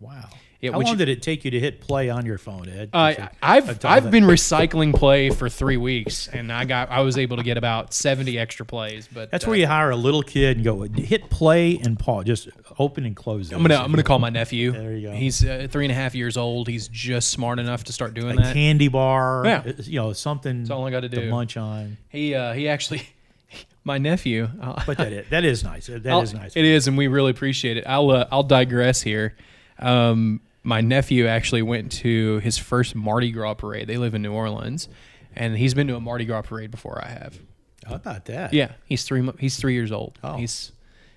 [0.00, 0.30] Wow.
[0.60, 2.90] Yeah, How which- long did it take you to hit play on your phone, Ed?
[2.92, 6.90] Uh, Just a- a I've I've been recycling play for three weeks, and I got
[6.90, 9.08] I was able to get about seventy extra plays.
[9.12, 12.24] But That's uh, where you hire a little kid and go hit play and pause,
[12.24, 13.52] just open and close.
[13.52, 14.72] I'm gonna I'm gonna call my nephew.
[14.72, 15.14] There you go.
[15.14, 16.66] He's uh, three and a half years old.
[16.66, 18.52] He's just smart enough to start doing a that.
[18.52, 19.42] candy bar.
[19.44, 19.62] Yeah.
[19.64, 20.58] uh, you know something.
[20.62, 21.30] That's all I gotta do.
[21.30, 21.98] munch on.
[22.08, 23.02] He uh, he actually,
[23.84, 24.48] my nephew.
[24.60, 25.86] uh, But that is, that is nice.
[25.86, 26.56] That I'll- is nice.
[26.56, 27.84] It is, and we really appreciate it.
[27.86, 29.36] I'll uh, I'll digress here.
[29.78, 33.86] Um, my nephew actually went to his first Mardi Gras parade.
[33.86, 34.88] They live in New Orleans,
[35.34, 37.38] and he's been to a Mardi Gras parade before I have.
[37.86, 38.52] How about that?
[38.52, 39.28] Yeah, he's three.
[39.38, 40.18] He's three years old.
[40.22, 40.36] Oh.
[40.36, 40.72] He's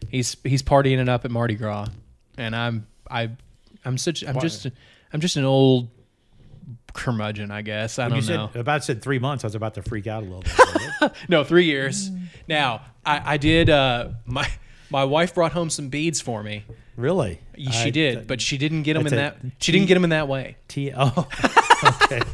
[0.10, 1.88] he's he's partying it up at Mardi Gras,
[2.38, 3.32] and I'm I
[3.84, 4.42] I'm such I'm Why?
[4.42, 4.68] just
[5.12, 5.90] I'm just an old
[6.94, 8.00] curmudgeon, I guess.
[8.00, 8.50] I When don't you said know.
[8.56, 11.12] about said three months, I was about to freak out a little bit.
[11.30, 12.10] No, three years.
[12.48, 13.70] Now I I did.
[13.70, 14.48] Uh, my
[14.90, 16.64] my wife brought home some beads for me.
[17.02, 17.40] Really?
[17.58, 19.38] She I- did, but she didn't get them in that.
[19.44, 20.56] a She didn't get them in that way.
[20.68, 20.92] T.
[20.96, 21.28] Oh,
[22.04, 22.22] okay.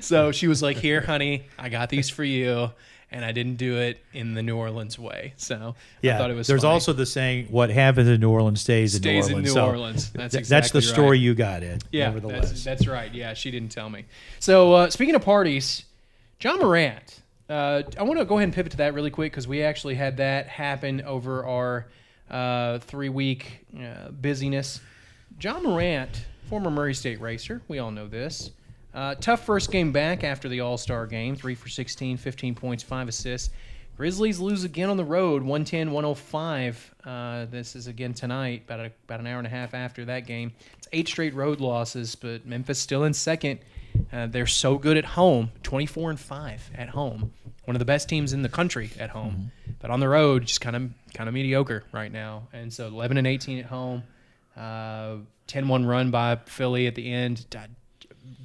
[0.00, 2.70] So she was like, "Here, honey, I got these for you."
[3.08, 5.32] And I didn't do it in the New Orleans way.
[5.36, 6.16] So Yeah.
[6.16, 6.72] I thought it was There's funny.
[6.72, 9.76] also the saying, "What happens in New Orleans stays, Stays in in New New Orleans."
[9.76, 10.10] Orleans.
[10.10, 11.00] That's exactly that's the right.
[11.02, 11.78] story you got in.
[11.92, 13.14] Yeah, that's, that's right.
[13.14, 14.06] Yeah, she didn't tell me.
[14.40, 15.84] So uh, speaking of parties,
[16.40, 17.22] Ja Morant.
[17.48, 19.94] Uh, I want to go ahead and pivot to that really quick because we actually
[19.94, 21.86] had that happen over our
[22.30, 24.80] uh, three week uh, busyness.
[25.40, 28.50] Ja Morant, former Murray State racer, we all know this.
[28.94, 32.82] Uh, tough first game back after the All Star game, three for 16, 15 points,
[32.82, 33.50] five assists.
[33.96, 36.94] Grizzlies lose again on the road, 110 105.
[37.04, 40.26] Uh, this is again tonight, about, a, about an hour and a half after that
[40.26, 40.52] game.
[40.76, 43.60] It's eight straight road losses, but Memphis still in second.
[44.12, 47.32] Uh, they're so good at home, 24 and 5 at home.
[47.64, 49.50] One of the best teams in the country at home.
[49.78, 52.48] But on the road, just kind of kind of mediocre right now.
[52.52, 54.02] And so 11 and 18 at home.
[54.56, 55.16] Uh,
[55.48, 57.46] 10-1 run by Philly at the end.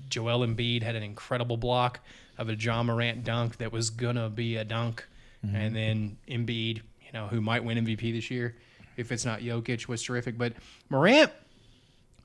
[0.10, 2.02] Joel Embiid had an incredible block
[2.38, 5.06] of a Ja Morant dunk that was gonna be a dunk,
[5.42, 8.56] and then Embiid, you know, who might win MVP this year
[8.98, 10.38] if it's not Jokic, was terrific.
[10.38, 10.54] But
[10.90, 11.32] Morant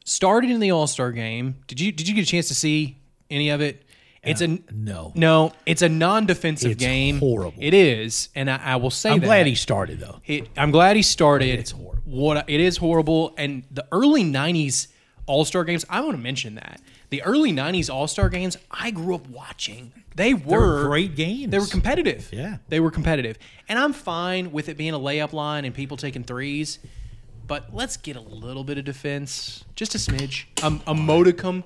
[0.05, 1.57] started in the All Star game.
[1.67, 2.99] Did you did you get a chance to see
[3.31, 3.85] any of it?
[4.27, 5.13] It's a no.
[5.15, 5.53] no.
[5.65, 7.19] It's a non-defensive It's game.
[7.19, 7.59] horrible.
[7.61, 9.27] It is, and I, I will say I'm that.
[9.27, 10.21] glad he started though.
[10.27, 11.59] It, I'm glad he started.
[11.59, 12.03] It's horrible.
[12.05, 14.89] What it is horrible, and the early '90s
[15.27, 15.85] All Star games.
[15.89, 18.57] I want to mention that the early '90s All Star games.
[18.71, 19.93] I grew up watching.
[20.15, 21.51] They were great games.
[21.51, 22.31] They were competitive.
[22.33, 22.57] Yeah.
[22.69, 26.25] they were competitive, and I'm fine with it being a layup line and people taking
[26.25, 26.79] threes.
[27.47, 31.63] But let's get a little bit of defense, just a smidge, um, a modicum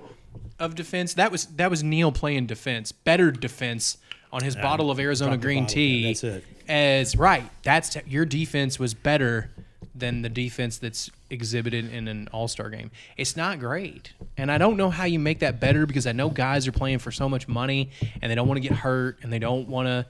[0.58, 1.14] of defense.
[1.14, 3.98] That was that was Neal playing defense, better defense
[4.32, 6.06] on his bottle of Arizona green bottle, tea.
[6.06, 6.44] that's it.
[6.68, 9.50] As right, that's your defense was better
[9.94, 12.90] than the defense that's exhibited in an All Star game.
[13.16, 16.28] It's not great, and I don't know how you make that better because I know
[16.28, 17.90] guys are playing for so much money
[18.22, 20.06] and they don't want to get hurt and they don't want to.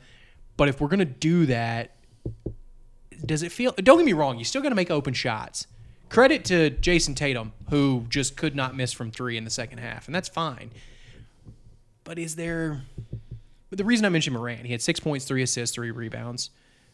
[0.56, 1.92] But if we're gonna do that,
[3.24, 3.72] does it feel?
[3.72, 4.38] Don't get me wrong.
[4.38, 5.66] You still got to make open shots.
[6.10, 10.06] Credit to Jayson Tatum, who just could not miss from three in the second half,
[10.06, 10.70] and that's fine.
[12.04, 12.82] But is there?
[13.70, 16.50] But the reason I mentioned Morant, he had six points, three assists, three rebounds.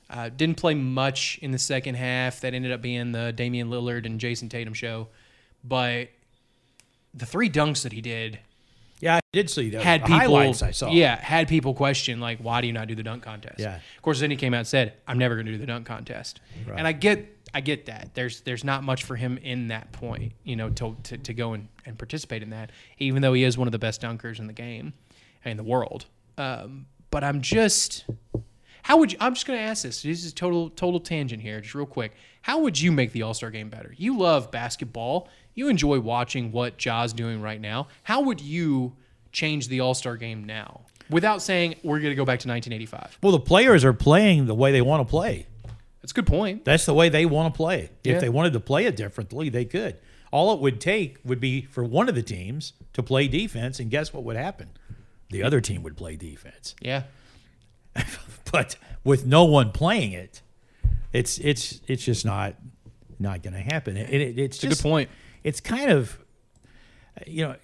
[0.09, 2.41] Uh, didn't play much in the second half.
[2.43, 5.09] That ended up being the Damian Lillard and Jayson Tatum show.
[5.65, 6.11] But
[7.15, 8.39] the three dunks that he did
[9.01, 9.83] Yeah, I did see that.
[9.83, 10.91] had people highlights I saw.
[10.91, 13.59] Yeah, had people question like, why do you not do the dunk contest?
[13.59, 13.77] Yeah.
[13.97, 15.87] Of course, then he came out and said, I'm never going to do the dunk
[15.87, 16.41] contest.
[16.77, 18.11] And I get, I get that.
[18.15, 21.53] There's, there's not much for him in that point, you know, to to, to go
[21.53, 24.47] and, and participate in that, even though he is one of the best dunkers in
[24.47, 24.93] the game,
[25.45, 26.07] in the world.
[26.39, 28.05] Um, but I'm just,
[28.83, 29.19] how would you?
[29.21, 30.03] I'm just going to ask this.
[30.03, 32.13] This is total total tangent here, just real quick.
[32.43, 33.95] How would you make the All Star game better?
[33.97, 35.29] You love basketball.
[35.55, 37.89] You enjoy watching what Ja's doing right now.
[38.03, 38.95] How would you
[39.33, 43.19] change the All Star game now without saying we're going to go back to 1985?
[43.23, 45.47] Well, the players are playing the way they want to play.
[46.07, 46.65] That's a good point.
[46.65, 47.91] That's the way they want to play.
[48.05, 48.19] If Yeah.
[48.21, 49.97] they wanted to play it differently, they could.
[50.31, 53.91] All it would take would be for one of the teams to play defense, and
[53.91, 54.69] guess what would happen?
[55.31, 56.77] The other team would play defense.
[56.81, 57.03] Yeah.
[58.53, 60.41] But with no one playing it,
[61.13, 62.55] it's it's it's just not
[63.19, 63.97] not going to happen.
[63.97, 65.11] It, it, it's It's a good point.
[65.43, 66.17] It's kind of
[67.27, 67.57] you know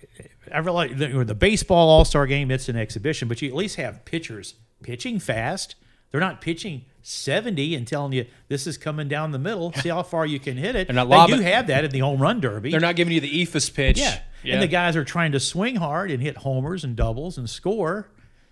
[0.53, 2.51] I realize the, the baseball All Star game.
[2.51, 5.77] It's an exhibition, but you at least have pitchers pitching fast.
[6.13, 9.73] They're not pitching 70 and telling you this is coming down the middle.
[9.73, 10.87] See how far you can hit it.
[10.89, 12.71] They're not they do have that in the home run derby.
[12.71, 13.99] They're not giving you the eephus pitch.
[13.99, 14.21] Yeah.
[14.45, 14.55] Yeah.
[14.55, 18.09] And the guys are trying to swing hard and hit homers and doubles and score.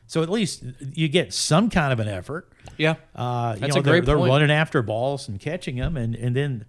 [0.07, 2.51] So at least you get some kind of an effort.
[2.77, 2.95] yeah.
[3.15, 5.97] Uh, you That's know, a they're, great they're running after balls and catching them.
[5.97, 6.65] And, and then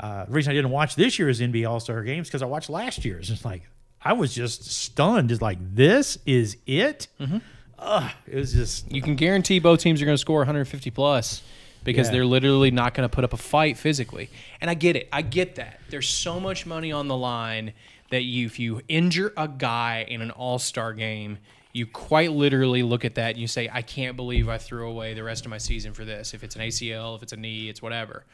[0.00, 2.70] uh, the reason I didn't watch this year's NBA All Star games because I watched
[2.70, 3.30] last year's.
[3.30, 3.62] It's like,
[4.02, 5.32] I was just stunned.
[5.32, 7.08] It's like, this is it?
[7.20, 7.38] Mm-hmm.
[7.78, 11.42] Ugh, it was just, You can guarantee both teams are going to score 150 plus
[11.84, 12.12] because Yeah.
[12.12, 14.30] they're literally not going to put up a fight physically.
[14.60, 15.08] And I get it.
[15.12, 15.80] I get that.
[15.90, 17.72] There's so much money on the line
[18.10, 21.38] that you, if you injure a guy in an All Star game,
[21.72, 25.12] you quite literally look at that and you say, "I can't believe I threw away
[25.12, 26.32] the rest of my season for this.
[26.32, 28.24] If it's an ACL, if it's a knee, it's whatever."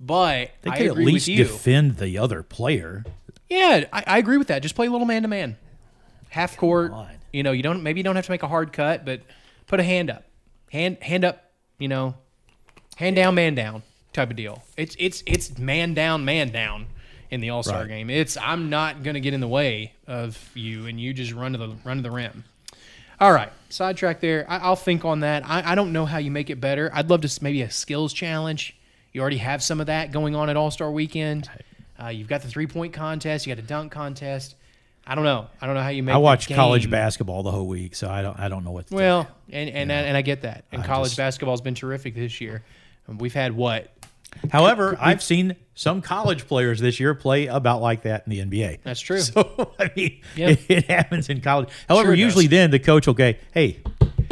[0.00, 3.04] But they I could at least defend the other player.
[3.50, 4.62] Yeah, I, I agree with that.
[4.62, 5.56] Just play a little man to man,
[6.30, 6.92] half court.
[7.32, 9.20] You know, you don't maybe you don't have to make a hard cut, but
[9.66, 10.24] put a hand up.
[10.72, 12.14] hand hand up, you know,
[12.96, 14.62] hand down, man down type of deal.
[14.76, 16.86] It's it's it's man down, man down
[17.30, 17.88] in the All Star Right.
[17.88, 18.10] game.
[18.10, 21.58] It's I'm not gonna get in the way of you, and you just run to
[21.58, 22.44] the run to the rim.
[23.20, 24.46] All right, sidetrack there.
[24.48, 25.44] I, I'll think on that.
[25.44, 26.88] I, I don't know how you make it better.
[26.94, 28.76] I'd love to maybe a skills challenge.
[29.12, 31.50] You already have some of that going on at All Star Weekend.
[32.00, 33.44] Uh, you've got the three point contest.
[33.46, 34.54] You got a dunk contest.
[35.08, 35.46] I don't know.
[35.60, 36.12] I don't know how you make.
[36.12, 36.16] It.
[36.16, 38.86] I watch college basketball the whole week, so I don't I don't know what.
[38.86, 38.98] To think.
[39.00, 40.66] Well, and and, and I get that.
[40.70, 42.62] And I college just- basketball's been terrific this year.
[43.08, 43.90] We've had what?
[44.52, 48.80] However, I've seen some college players this year play about like that in the NBA.
[48.82, 49.20] That's true.
[49.22, 50.48] So I mean, Yeah.
[50.50, 51.70] it, it happens in college.
[51.88, 52.50] However, Sure usually does.
[52.50, 53.78] then the coach will go, "Hey,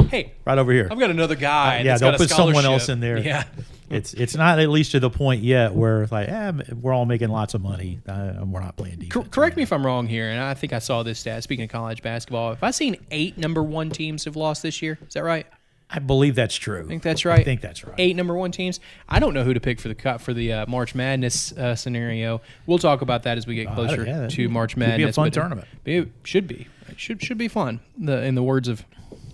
[0.09, 1.77] Hey, right over here." I've got another guy.
[1.79, 3.17] yeah, that's they'll put someone else in there.
[3.17, 3.43] Yeah.
[3.89, 7.05] It's it's not at least to the point yet where it's like, eh, we're all
[7.05, 7.99] making lots of money.
[8.07, 9.13] Uh, we're not playing defense.
[9.13, 11.43] Cor- correct me if I'm wrong here, and I think I saw this stat.
[11.43, 14.97] Speaking of college basketball, have I seen eight number one teams have lost this year?
[15.07, 15.47] Is that right?
[15.89, 16.83] I believe that's true.
[16.83, 17.39] I think that's right.
[17.39, 17.95] I think that's right.
[17.97, 18.81] Eight number one teams.
[19.07, 21.75] I don't know who to pick for the cut for the uh, March Madness uh,
[21.75, 22.41] scenario.
[22.65, 24.89] We'll talk about that as we get closer Uh, yeah, to March could be a
[24.89, 25.15] Madness.
[25.15, 25.65] fun tournament.
[25.85, 26.67] It should be.
[26.89, 27.79] It should should be fun.
[27.97, 28.83] The in the words of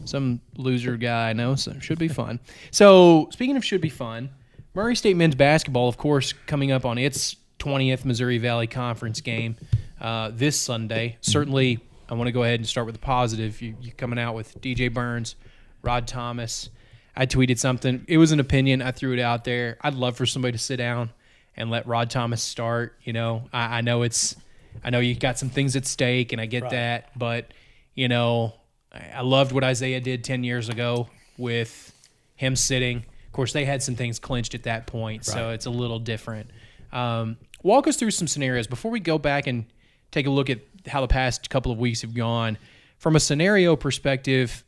[0.05, 2.39] some loser guy I know, so should be fun.
[2.69, 4.29] So speaking of should be fun,
[4.75, 9.55] Murray State men's basketball, of course, coming up on its 20th Missouri Valley Conference game
[10.01, 11.17] uh, this Sunday.
[11.21, 13.61] Certainly, I want to go ahead and start with the positive.
[13.61, 15.35] You, you coming out with DJ Burns,
[15.83, 16.69] Rod Thomas.
[17.15, 18.03] I tweeted something.
[18.07, 18.81] It was an opinion.
[18.81, 19.77] I threw it out there.
[19.81, 21.11] I'd love for somebody to sit down
[21.55, 22.97] and let Rod Thomas start.
[23.03, 24.35] You know, I, I know it's,
[24.83, 27.11] I know you've got some things at stake, and I get that.
[27.15, 27.53] But
[27.93, 28.55] you know,
[28.91, 31.93] I I loved what Isaiah did ten years ago with
[32.35, 33.05] him sitting.
[33.33, 36.51] Of course, they had some things clinched at that point, so it's a little different.
[36.91, 39.65] Um, walk us through some scenarios before we go back and
[40.11, 42.59] take a look at how the past couple of weeks have gone.
[42.99, 44.63] From a scenario perspective,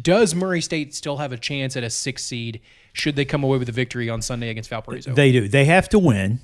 [0.00, 2.60] does Murray State still have a chance at a six seed
[2.92, 5.12] should they come away with a victory on Sunday against Valparaiso?
[5.12, 5.48] They do.
[5.48, 6.38] They have to win.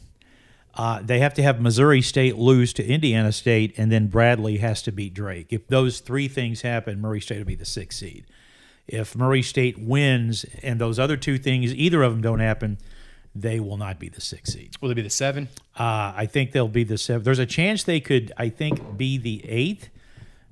[0.74, 4.82] Uh, they have to have Missouri State lose to Indiana State, and then Bradley has
[4.82, 5.46] to beat Drake.
[5.50, 8.26] If those three things happen, Murray State will be the sixth seed.
[8.88, 12.78] If Murray State wins and those other two things, either of them don't happen,
[13.34, 14.74] they will not be the six seed.
[14.80, 15.48] Will it be the seven?
[15.78, 17.22] Uh, I think they'll be the seven.
[17.22, 19.88] There's a chance they could, I think, be the eighth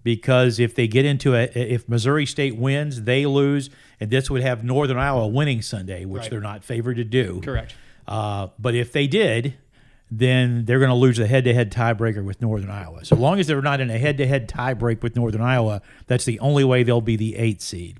[0.02, 4.40] because if they get into a, if Missouri State wins, they lose, and this would
[4.42, 6.30] have Northern Iowa winning Sunday, which Right.
[6.30, 7.40] they're not favored to do.
[7.44, 7.74] Correct.
[8.08, 9.54] Uh, but if they did,
[10.10, 13.04] then they're going to lose the head-to-head tiebreaker with Northern Iowa.
[13.04, 16.64] So long as they're not in a head-to-head tiebreak with Northern Iowa, that's the only
[16.64, 17.98] way they'll be the eighth seed.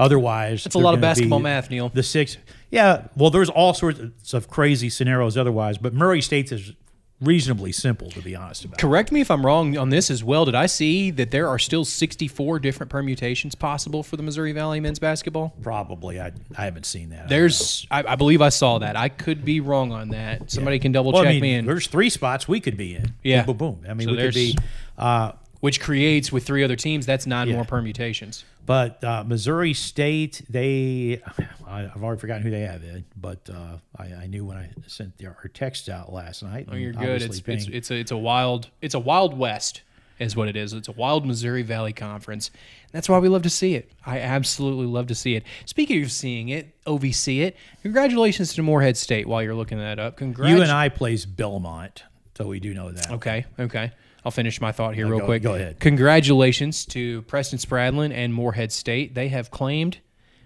[0.00, 1.90] Otherwise, That's a lot of basketball math, Neal.
[1.90, 2.36] The six,
[2.70, 3.06] yeah.
[3.16, 6.72] Well, there's all sorts of crazy scenarios otherwise, but Murray State's is
[7.20, 8.78] reasonably simple to be honest about.
[8.78, 10.46] Correct me if I'm wrong on this as well.
[10.46, 14.80] Did I see that there are still 64 different permutations possible for the Missouri Valley
[14.80, 15.54] men's basketball?
[15.60, 17.26] Probably, I I haven't seen that.
[17.26, 17.28] I.
[17.28, 18.96] There's, I, I believe I saw that.
[18.96, 20.50] I could be wrong on that.
[20.50, 21.66] Somebody can double Well, check I mean, me in.
[21.66, 23.12] there's three spots we could be in.
[23.22, 23.44] Yeah.
[23.44, 23.74] boom, boom.
[23.82, 23.90] boom.
[23.90, 24.52] I mean, So we could be.
[24.52, 27.04] there's- Uh, which creates with three other teams.
[27.04, 27.56] That's nine Yeah.
[27.56, 28.44] more permutations.
[28.70, 31.20] But uh, Missouri State, they,
[31.66, 35.18] I've already forgotten who they have, Ed, but uh, I, I knew when I sent
[35.18, 36.68] the, our text out last night.
[36.70, 37.20] Oh, you're good.
[37.20, 39.82] It's, it's it's a it's a wild it's a wild west
[40.20, 40.72] is what it is.
[40.72, 42.52] It's a wild Missouri Valley Conference.
[42.92, 43.90] That's why we love to see it.
[44.06, 45.42] I absolutely love to see it.
[45.64, 47.56] Speaking of seeing it, OVC it.
[47.82, 50.16] Congratulations to Morehead State while you're looking that up.
[50.16, 50.48] Congrats.
[50.48, 52.04] you and I plays Belmont,
[52.36, 53.10] so we do know that.
[53.10, 53.90] Okay, okay.
[54.24, 55.42] I'll finish my thought here No, real go- quick.
[55.42, 55.80] go ahead.
[55.80, 59.14] Congratulations to Preston Spradlin and Morehead State.
[59.14, 59.98] They have claimed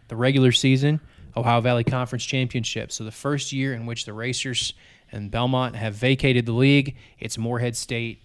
[0.08, 1.00] the regular season
[1.36, 2.92] Ohio Valley Conference Championship.
[2.92, 4.74] So the first year in which the Racers
[5.10, 8.22] and Belmont have vacated the league, it's Morehead State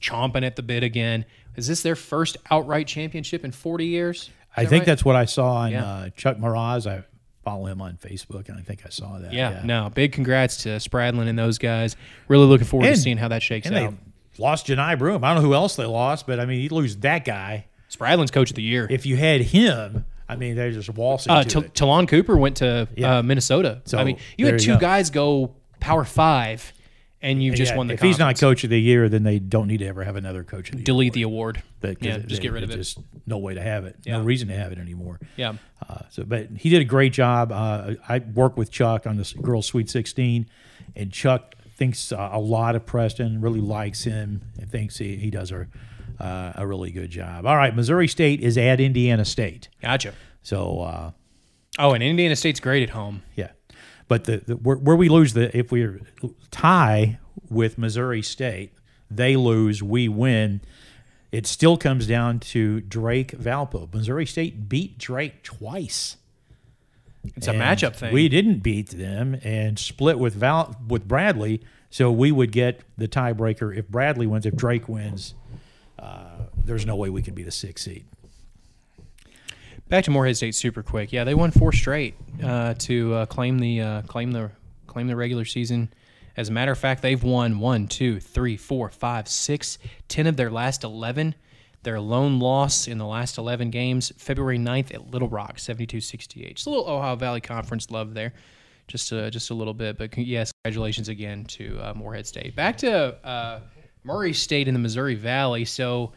[0.00, 1.24] chomping at the bit again.
[1.56, 4.30] Is this their first outright championship in 40 years?
[4.56, 4.86] I think right?
[4.86, 5.84] that's what I saw on Yeah.
[5.86, 6.86] uh, Chuck Mraz.
[6.90, 7.04] I
[7.42, 9.32] follow him on Facebook, and I think I saw that.
[9.32, 11.96] Yeah, no, big congrats to Spradlin and those guys.
[12.28, 13.72] Really looking forward to seeing how that shakes out.
[13.72, 13.96] they
[14.38, 15.24] lost Johni Broome.
[15.24, 17.66] I don't know who else they lost, but I mean, you lose that guy.
[17.90, 18.86] Spradlin's coach of the year.
[18.90, 22.88] If you had him, I mean, they're just waltzing Uh, T- Ta'Lon Cooper went to
[22.96, 23.18] Yeah.
[23.18, 23.82] uh, Minnesota.
[23.84, 24.78] So, I mean, you had you two go.
[24.80, 26.72] guys go Power Five,
[27.22, 27.94] and you've just Yeah, won the.
[27.94, 30.42] if he's not coach of the year, then they don't need to ever have another
[30.42, 30.84] coach of the year.
[30.84, 31.62] delete the award.
[31.82, 32.76] 'cause Yeah, just get rid of it.
[32.76, 33.96] Just no way to have it.
[34.04, 34.16] Yeah.
[34.16, 35.20] No reason to have it anymore.
[35.36, 35.52] Yeah,
[35.88, 37.52] Uh, so, but he did a great job.
[37.52, 40.46] Uh, I worked with Chuck on this girls' Sweet 16,
[40.96, 43.40] and Chuck thinks uh, a lot of Preston.
[43.40, 45.66] Really likes him and thinks he, he does a
[46.20, 47.44] uh, a really good job.
[47.46, 49.68] All right, Missouri State is at Indiana State.
[49.82, 50.14] gotcha.
[50.42, 51.10] So uh,
[51.78, 53.22] Oh, and Indiana State's great at home.
[53.34, 53.50] yeah,
[54.06, 55.88] but the, the where, where we lose the if we
[56.52, 57.18] tie
[57.50, 58.72] with Missouri State,
[59.10, 60.60] they lose, we win.
[61.32, 63.92] It still comes down to Drake Valpo.
[63.92, 66.16] Missouri State beat Drake twice.
[67.36, 68.12] It's a matchup thing.
[68.12, 73.08] We didn't beat them and split with Val with Bradley, so we would get the
[73.08, 74.46] tiebreaker if Bradley wins.
[74.46, 75.34] If Drake wins,
[75.98, 78.04] uh, there's no way we could be the sixth seed.
[79.88, 81.12] Back to Morehead State super quick.
[81.12, 84.50] Yeah, they won four straight uh, to uh, claim the uh, claim the
[84.86, 85.92] claim the regular season.
[86.36, 90.36] As a matter of fact, they've won one, two, three, four, five, six, ten of
[90.36, 91.34] their last eleven.
[91.84, 96.54] Their lone loss in the last 11 games, February 9th at Little Rock, 72-68.
[96.54, 98.32] Just a little Ohio Valley Conference love there,
[98.88, 99.98] just uh, just a little bit.
[99.98, 102.56] But yes, congratulations again to uh, Morehead State.
[102.56, 103.60] Back to uh,
[104.02, 105.64] Murray State in the Missouri Valley.
[105.64, 106.12] So,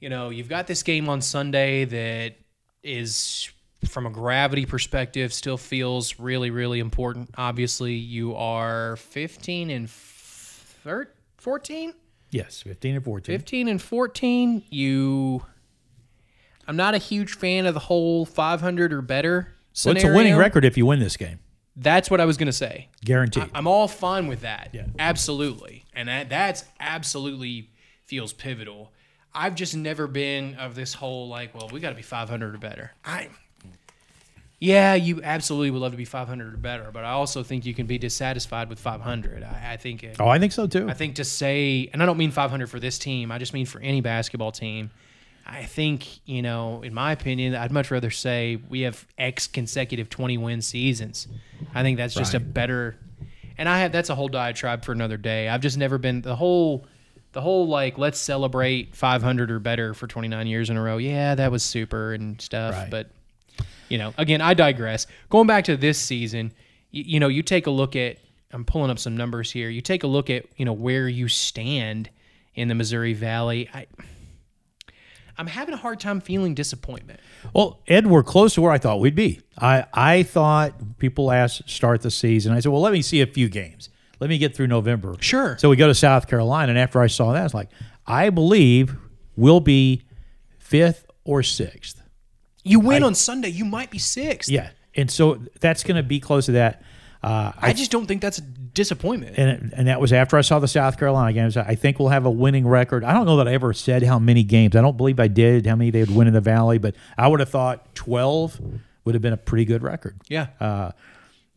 [0.00, 2.34] you know, you've got this game on Sunday that
[2.82, 3.50] is
[3.86, 11.12] from a gravity perspective still feels really really important obviously you are 15 and 13
[11.36, 11.92] 14
[12.30, 13.34] Yes, 15 and 14.
[13.38, 15.42] 15 and 14 you
[16.66, 20.36] i'm not a huge fan of the whole 500 or better Well, it's a winning
[20.36, 21.38] record if you win this game,
[21.76, 23.50] that's what i was going to say guaranteed.
[23.54, 24.70] I'm all fine with that.
[24.72, 24.86] Yeah.
[24.98, 25.84] Absolutely.
[25.94, 27.70] And that that's absolutely
[28.04, 28.92] feels pivotal.
[29.34, 32.58] I've just never been of this whole like, well, we got to be 500 or
[32.58, 32.92] better.
[33.04, 33.28] I
[34.60, 37.74] Yeah, you absolutely would love to be 500 or better, but I also think you
[37.74, 39.44] can be dissatisfied with 500.
[39.44, 40.88] I, I think it, oh, I think so too.
[40.88, 43.66] I think to say, and I don't mean 500 for this team, I just mean
[43.66, 44.90] for any basketball team.
[45.46, 50.10] I think, you know, in my opinion, I'd much rather say we have X consecutive
[50.10, 51.28] 20 win seasons.
[51.74, 52.96] I think that's just a better,
[53.56, 55.48] and I have, that's a whole diatribe for another day.
[55.48, 56.84] I've just never been the whole,
[57.32, 60.98] the whole like, let's celebrate 500 or better for 29 years in a row.
[60.98, 62.74] Yeah, that was super and stuff.
[62.74, 62.90] Right.
[62.90, 63.10] But,
[63.88, 65.06] you know, again, I digress.
[65.30, 66.52] Going back to this season,
[66.90, 68.18] you, you know, you take a look at,
[68.52, 69.68] I'm pulling up some numbers here.
[69.68, 72.10] You take a look at, you know, where you stand
[72.54, 73.68] in the Missouri Valley.
[73.72, 73.86] I,
[75.36, 77.20] I'm having a hard time feeling disappointment.
[77.54, 79.40] Well, Ed, we're close to where I thought we'd be.
[79.56, 82.52] I, I thought people asked start the season.
[82.52, 83.90] I said, well, let me see a few games.
[84.18, 85.14] Let me get through November.
[85.20, 85.56] Sure.
[85.58, 87.68] So we go to South Carolina, and after I saw that, I was like,
[88.04, 88.96] I believe
[89.36, 90.02] we'll be
[90.58, 92.02] fifth or sixth.
[92.68, 94.50] You win on Sunday, you might be sixth.
[94.50, 96.82] Yeah, and so that's going to be close to that.
[97.22, 99.36] Uh, I just don't think that's a disappointment.
[99.36, 101.56] and and that was after I saw the South Carolina games.
[101.56, 103.02] I think we'll have a winning record.
[103.02, 104.76] I don't know that I ever said how many games.
[104.76, 107.26] I don't believe I did how many they would win in the Valley, but I
[107.26, 108.60] would have thought twelve
[109.04, 110.20] would have been a pretty good record.
[110.28, 110.48] yeah.
[110.60, 110.92] Uh,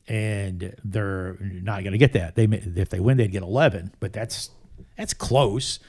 [0.08, 2.36] and they're not going to get that.
[2.36, 4.50] They if they win, they'd get eleven, but that's
[4.98, 5.80] that's close.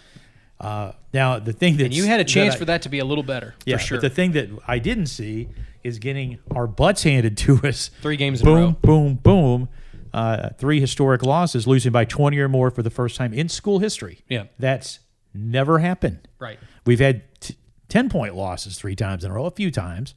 [0.63, 3.25] Uh, now the thing that you had a chance for that to be a little
[3.25, 3.99] better, yeah, for sure.
[3.99, 5.49] But the thing that I didn't see
[5.83, 7.91] is getting our butts handed to us.
[8.01, 9.69] Three games in a boom, boom, boom.
[10.15, 13.79] Uh, three historic losses, losing by 20 or more for the first time in school
[13.79, 14.21] history.
[14.29, 14.45] Yeah.
[14.59, 15.01] That's
[15.35, 16.29] never happened.
[16.39, 16.59] right.
[16.85, 17.57] We've had t-
[17.89, 20.15] 10 point losses three times in a row, a few times.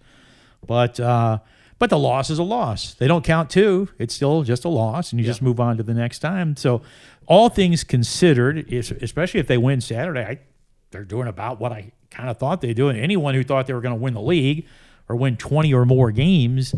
[0.68, 1.40] But uh,
[1.78, 2.94] but the loss is a loss.
[2.94, 3.90] They don't count two.
[4.00, 6.56] It's still just a loss, and you just move on to the next time.
[6.56, 6.82] So,
[7.28, 10.40] all things considered, especially if they win Saturday, I,
[10.92, 12.88] they're doing about what I kind of thought they'd do.
[12.88, 14.68] And anyone who thought they were going to win the league
[15.10, 16.74] or win 20 or more games,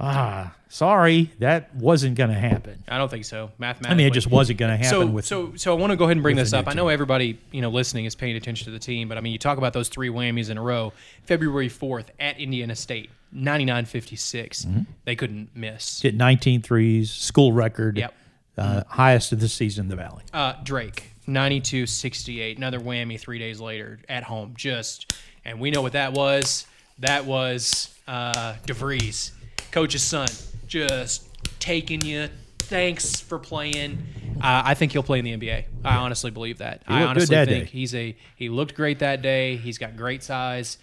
[0.00, 2.82] ah, sorry, that wasn't going to happen.
[2.88, 3.50] I don't think so.
[3.58, 3.92] Mathematically.
[3.92, 5.24] I mean, it just wasn't going to happen so, with.
[5.24, 6.68] so, so I want to go ahead and bring this up.
[6.68, 9.32] I know everybody, you know, listening is paying attention to the team, but I mean,
[9.32, 10.92] you talk about those three whammies in a row.
[11.24, 14.66] February 4th at Indiana State, 99-56.
[14.66, 14.80] Mm-hmm.
[15.04, 16.00] They couldn't miss.
[16.02, 18.14] hit 19 threes, school record, Yep.
[18.56, 20.22] uh, highest of the season in the Valley.
[20.32, 22.56] Uh, Drake, 92-68.
[22.56, 24.54] Another whammy three days later at home.
[24.56, 26.66] Just, and we know what that was.
[27.00, 29.30] That was uh, DeVries,
[29.70, 30.28] coach's son,
[30.66, 31.28] just
[31.60, 32.28] taking you.
[32.58, 33.98] Thanks for playing.
[34.36, 35.64] Uh, I think he'll play in the NBA.
[35.84, 36.82] I honestly believe that.
[36.86, 37.64] I honestly think day.
[37.64, 39.56] he's a he looked great that day.
[39.56, 40.78] He's got great size.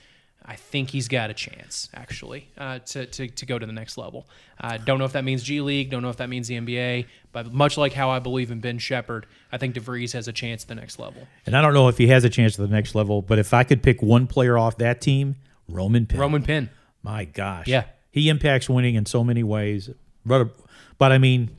[0.48, 3.98] I think he's got a chance actually uh, to, to to go to the next
[3.98, 4.28] level.
[4.60, 5.90] I don't know if that means G League.
[5.90, 7.06] Don't know if that means the NBA.
[7.32, 10.64] But much like how I believe in Ben Sheppard, I think DeVries has a chance
[10.64, 11.28] at the next level.
[11.46, 13.54] And I don't know if he has a chance at the next level, but if
[13.54, 15.36] I could pick one player off that team,
[15.68, 16.20] Roman Penn.
[16.20, 16.70] Roman Penn.
[17.02, 17.68] My gosh.
[17.68, 17.86] Yeah.
[18.16, 19.90] He impacts winning in so many ways.
[20.26, 20.48] But,
[20.98, 21.50] but I mean,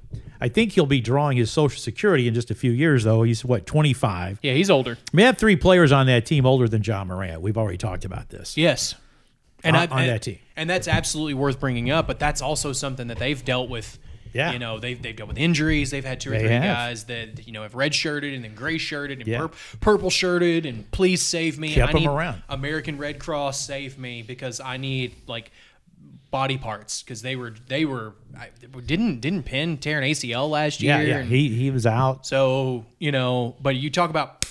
[0.41, 3.23] I think he'll be drawing his Social Security in just a few years, though.
[3.25, 4.39] He's, what, 25?
[4.43, 4.97] Yeah, he's older.
[5.13, 7.43] We have three players on that team older than Ja Morant.
[7.43, 8.57] We've already talked about this.
[8.57, 8.95] Yes.
[9.63, 10.39] And On- I, on and, that team.
[10.57, 12.07] and that's absolutely worth bringing up.
[12.07, 13.99] But that's also something that they've dealt with.
[14.35, 14.53] Yeah.
[14.53, 15.91] you know they've, they've dealt with injuries.
[15.91, 16.63] They've had two or They three have.
[16.63, 19.47] guys that you know have red shirted and then gray shirted and Yeah.
[19.47, 19.51] pur-
[19.81, 21.73] purple shirted and please save me.
[21.73, 22.43] Kept I 'em need around.
[22.51, 25.53] American Red Cross save me because I need like
[26.31, 28.51] body parts because they were they were I,
[28.85, 30.97] didn't didn't pin tear an ACL last year.
[30.97, 31.17] Yeah, yeah.
[31.19, 32.27] and- He, he was out.
[32.27, 34.45] so, you know, but you talk about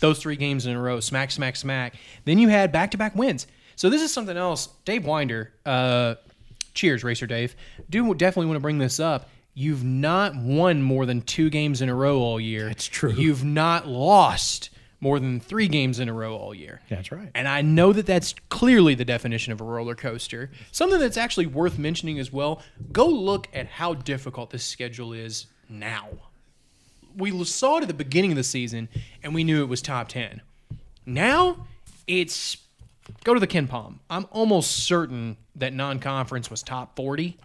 [0.00, 1.94] those three games in a row, smack, smack, smack.
[2.24, 3.46] Then you had back to back wins.
[3.76, 4.68] So this is something else.
[4.84, 6.14] Dave Winder, uh,
[6.74, 7.56] cheers, Racer Dave.
[7.90, 9.28] Do definitely want to bring this up.
[9.54, 12.66] You've not won more than two games in a row all year.
[12.66, 13.12] That's true.
[13.12, 14.70] You've not lost
[15.04, 16.80] more than three games in a row all year.
[16.88, 17.28] That's right.
[17.34, 20.50] And I know that that's clearly the definition of a roller coaster.
[20.72, 25.44] Something that's actually worth mentioning as well go look at how difficult this schedule is
[25.68, 26.08] now.
[27.14, 28.88] We saw it at the beginning of the season
[29.22, 30.40] and we knew it was top 10.
[31.04, 31.66] Now
[32.06, 32.56] it's
[33.24, 33.98] go to the KenPom.
[34.08, 37.36] I'm almost certain that non conference was top 40.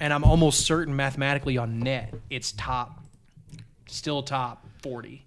[0.00, 3.04] And I'm almost certain mathematically on net it's top,
[3.86, 5.26] still top 40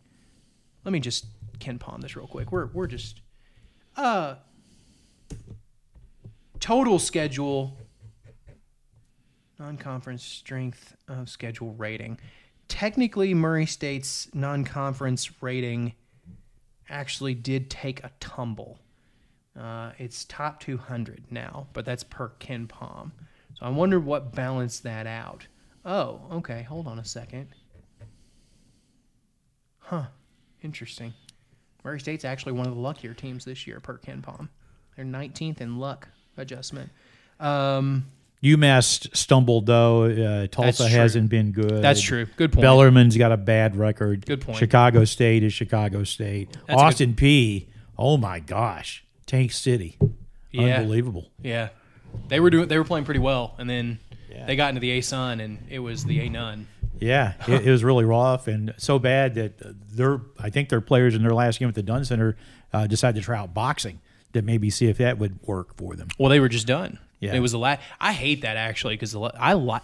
[0.85, 1.25] let me just
[1.59, 2.51] KenPom this real quick.
[2.51, 3.21] We're we're just
[3.97, 4.35] uh
[6.59, 7.77] total schedule
[9.59, 12.19] non-conference strength of schedule rating.
[12.67, 15.93] Technically Murray State's non-conference rating
[16.89, 18.79] actually did take a tumble.
[19.57, 23.11] Uh, it's top 200 now, but that's per KenPom.
[23.53, 25.47] So I wonder what balanced that out.
[25.85, 26.63] Oh, okay.
[26.63, 27.47] Hold on a second.
[29.79, 30.07] Huh.
[30.65, 31.13] Interesting.
[31.83, 34.49] Murray State's actually one of the luckier teams this year per KenPom.
[34.95, 36.89] They're 19th in luck adjustment.
[37.39, 38.05] Um,
[38.43, 40.05] UMass stumbled though.
[40.05, 41.83] Uh, Tulsa hasn't been good.
[41.83, 42.25] That's true.
[42.37, 42.63] Good point.
[42.63, 44.25] Bellarmine's got a bad record.
[44.25, 44.57] Good point.
[44.57, 46.57] Chicago State is Chicago State.
[46.67, 47.67] That's Austin Peay.
[47.97, 49.97] Oh my gosh, Tank City.
[50.51, 50.77] Yeah.
[50.79, 51.29] Unbelievable.
[51.43, 51.69] yeah,
[52.29, 52.67] they were doing.
[52.67, 53.99] They were playing pretty well, and then
[54.31, 54.45] Yeah.
[54.45, 56.67] they got into the ASUN, and it was the A Nun.
[56.99, 59.53] Yeah, it, it was really rough and so bad that
[59.95, 62.37] their I think their players in their last game at the Dunn Center
[62.73, 63.99] uh, decided to try out boxing
[64.33, 66.07] to maybe see if that would work for them.
[66.19, 66.99] Well, they were just done.
[67.19, 67.33] Yeah.
[67.33, 67.81] it was the last.
[67.99, 69.83] I hate that actually because I like.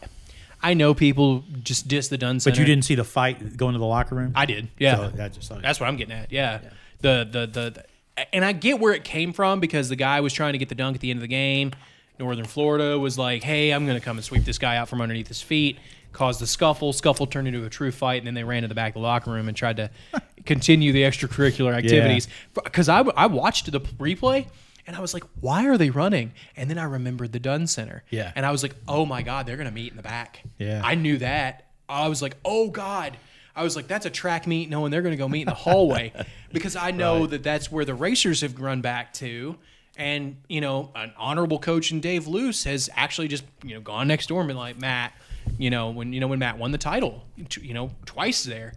[0.64, 2.54] I know people just diss the Dunn Center.
[2.54, 4.34] But you didn't see the fight going to the locker room.
[4.36, 4.68] I did.
[4.78, 4.96] Yeah.
[4.98, 6.32] So that just That's what I'm getting at.
[6.32, 6.60] Yeah.
[7.00, 7.86] The, the the the
[8.34, 10.76] and I get where it came from because the guy was trying to get the
[10.76, 11.72] dunk at the end of the game.
[12.20, 15.02] Northern Florida was like, "Hey, I'm going to come and sweep this guy out from
[15.02, 15.80] underneath his feet."
[16.12, 16.94] Caused the scuffle.
[16.94, 19.00] Scuffle turned into a true fight, and then they ran to the back of the
[19.00, 19.90] locker room and tried to
[20.46, 22.28] continue the extracurricular activities.
[22.54, 24.48] Because I, I watched the replay
[24.88, 28.04] and I was like, "Why are they running?" And then I remembered the Dunn Center.
[28.10, 28.32] Yeah.
[28.36, 30.82] And I was like, "Oh my God, they're going to meet in the back." Yeah.
[30.84, 31.68] I knew that.
[31.88, 33.18] I was like, "Oh God."
[33.54, 35.54] I was like, that's a track meet, knowing they're going to go meet in the
[35.54, 36.14] hallway
[36.54, 39.58] because I know that that's where the racers have run back to.
[39.98, 44.08] And, you know, an honorable coach in Dave Luce has actually just, you know, gone
[44.08, 45.14] next door and been like, Matt,
[45.58, 47.24] you know, when, you know, when Matt won the title,
[47.62, 48.74] you know, twice there,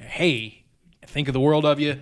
[0.00, 0.62] hey,
[1.06, 2.00] think of the world of you.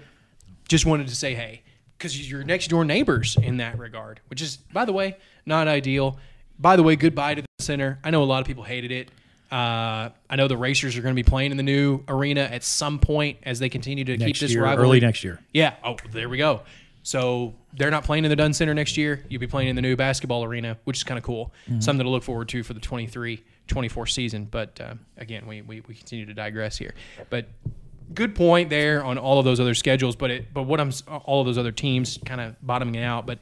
[0.69, 1.63] Just wanted to say, hey,
[1.97, 6.19] because you're next door neighbors in that regard, which is, by the way, not ideal.
[6.59, 7.99] By the way, goodbye to the center.
[8.03, 9.11] I know a lot of people hated it.
[9.51, 12.65] Uh, I know the racers are going to be playing in the new arena at
[12.65, 14.89] some point as they continue to keep this year, rivalry.
[14.89, 15.41] early next year.
[15.53, 15.75] Yeah.
[15.85, 16.63] Oh, there we go.
[17.07, 19.25] So they're not playing in the Dunn Center next year.
[19.29, 21.55] You'll be playing in the new basketball arena, which is kind of cool.
[21.79, 24.45] Something to look forward to for the 23 24 season.
[24.51, 26.97] But uh, again, we, we, we continue to digress here.
[27.31, 27.47] But
[28.13, 30.17] good point there on all of those other schedules.
[30.17, 30.91] But it, but what I'm
[31.25, 33.25] all of those other teams kind of bottoming out.
[33.25, 33.39] But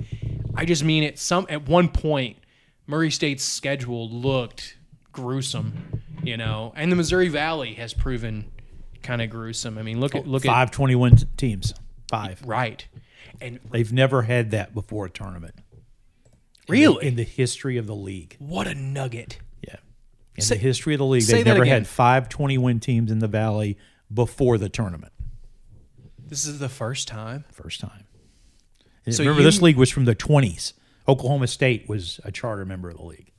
[0.55, 2.37] I just mean at Some at one point,
[2.87, 4.77] Murray State's schedule looked
[5.11, 8.45] gruesome, you know, and the Missouri Valley has proven
[9.03, 9.79] kind of gruesome.
[9.79, 11.73] I mean, look at look at five twenty one teams.
[12.11, 12.43] Five.
[12.45, 12.87] right,
[13.45, 15.55] and They've never had that before a tournament.
[15.57, 15.63] In
[16.67, 17.07] the- Really?
[17.07, 18.37] in the history of the league.
[18.39, 19.39] what a nugget.
[19.67, 19.77] Yeah.
[20.37, 23.19] In Say- the history of the league, they've never had five 20 win teams in
[23.21, 23.77] the Valley
[24.13, 25.13] before the tournament.
[26.19, 27.45] This is the first time.
[27.53, 28.05] First time.
[29.11, 30.73] So Remember, you- this league was from the 20s.
[31.07, 33.31] Oklahoma State was a charter member of the league.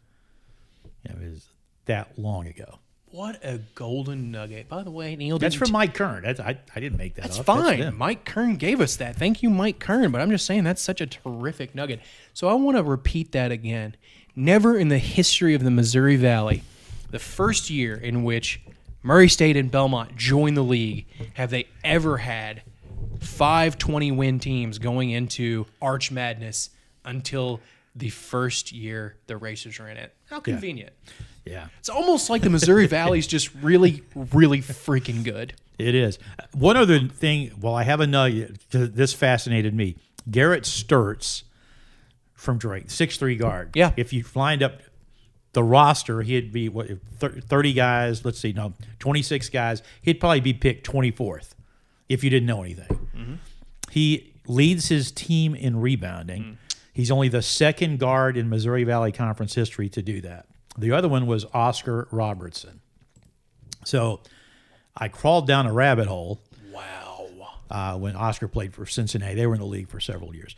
[1.04, 1.48] It was
[1.86, 2.80] that long ago.
[3.16, 4.68] What a golden nugget.
[4.68, 6.22] By the way, Neal, That's from Mike Kern.
[6.24, 7.46] That's, I, I didn't make that That's up.
[7.46, 7.80] fine.
[7.80, 7.98] them.
[7.98, 9.16] Mike Kern gave us that.
[9.16, 10.12] Thank you, Mike Kern.
[10.12, 12.02] But I'm just saying that's such a terrific nugget.
[12.34, 13.96] So I want to repeat that again.
[14.36, 16.64] Never in the history of the Missouri Valley,
[17.10, 18.60] the first year in which
[19.02, 21.06] Murray State and Belmont joined the league,
[21.36, 22.64] have they ever had
[23.22, 26.70] five 20 win teams going into Arch Madness
[27.06, 27.62] until
[27.96, 30.14] the first year the Racers are in it.
[30.30, 30.92] How convenient.
[31.06, 31.14] Yeah,
[31.80, 35.54] It's almost like the Missouri Valley's just really, really freaking good.
[35.78, 36.18] it is.
[36.54, 38.60] One other thing, well, I have a nugget.
[38.72, 39.96] This fascinated me.
[40.30, 41.44] Garrett Sturtz
[42.34, 43.72] from Drake, six three guard.
[43.76, 43.92] Yeah.
[43.96, 44.82] If you lined up
[45.54, 46.88] the roster, he'd be what
[47.20, 48.26] thirty guys.
[48.26, 49.82] Let's see, no, twenty six guys.
[50.02, 51.56] He'd probably be picked twenty fourth
[52.10, 53.08] if you didn't know anything.
[53.16, 53.34] Mm-hmm.
[53.92, 56.44] He leads his team in rebounding.
[56.44, 56.56] Mm.
[56.94, 60.46] He's only the second guard in Missouri Valley Conference history to do that.
[60.78, 62.82] The other one was Oscar Robertson.
[63.86, 64.22] So
[64.96, 67.28] I crawled down a rabbit hole Wow.
[67.70, 69.36] uh, when Oscar played for Cincinnati.
[69.36, 70.56] They were in the league for several years.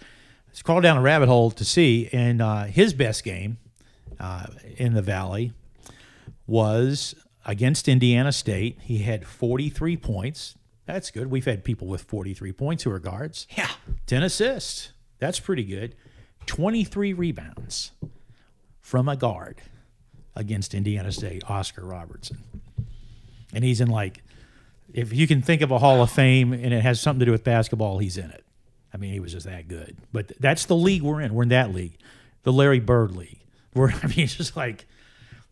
[0.51, 3.57] Just crawled down a rabbit hole to see, and uh, his best game
[4.20, 4.47] uh,
[4.78, 5.53] in the Valley
[6.47, 7.13] was
[7.45, 8.80] against Indiana State.
[8.82, 10.55] He had 43 points.
[10.86, 11.30] That's good.
[11.30, 13.45] We've had people with 43 points who are guards.
[13.57, 13.70] Yeah.
[14.07, 14.93] 10 assists.
[15.20, 15.95] That's pretty good.
[16.45, 17.91] 23 rebounds
[18.80, 19.57] from a guard
[20.38, 22.38] against Indiana State, Oscar Robertson.
[23.54, 24.22] And he's in like,
[24.94, 27.32] if you can think of a Hall of Fame and it has something to do
[27.32, 28.46] with basketball, he's in it.
[28.94, 29.98] I mean, he was just that good.
[30.14, 31.34] But that's the league we're in.
[31.34, 31.98] We're in that league,
[32.44, 33.40] the Larry Bird League.
[33.74, 34.86] We're, I mean, it's just like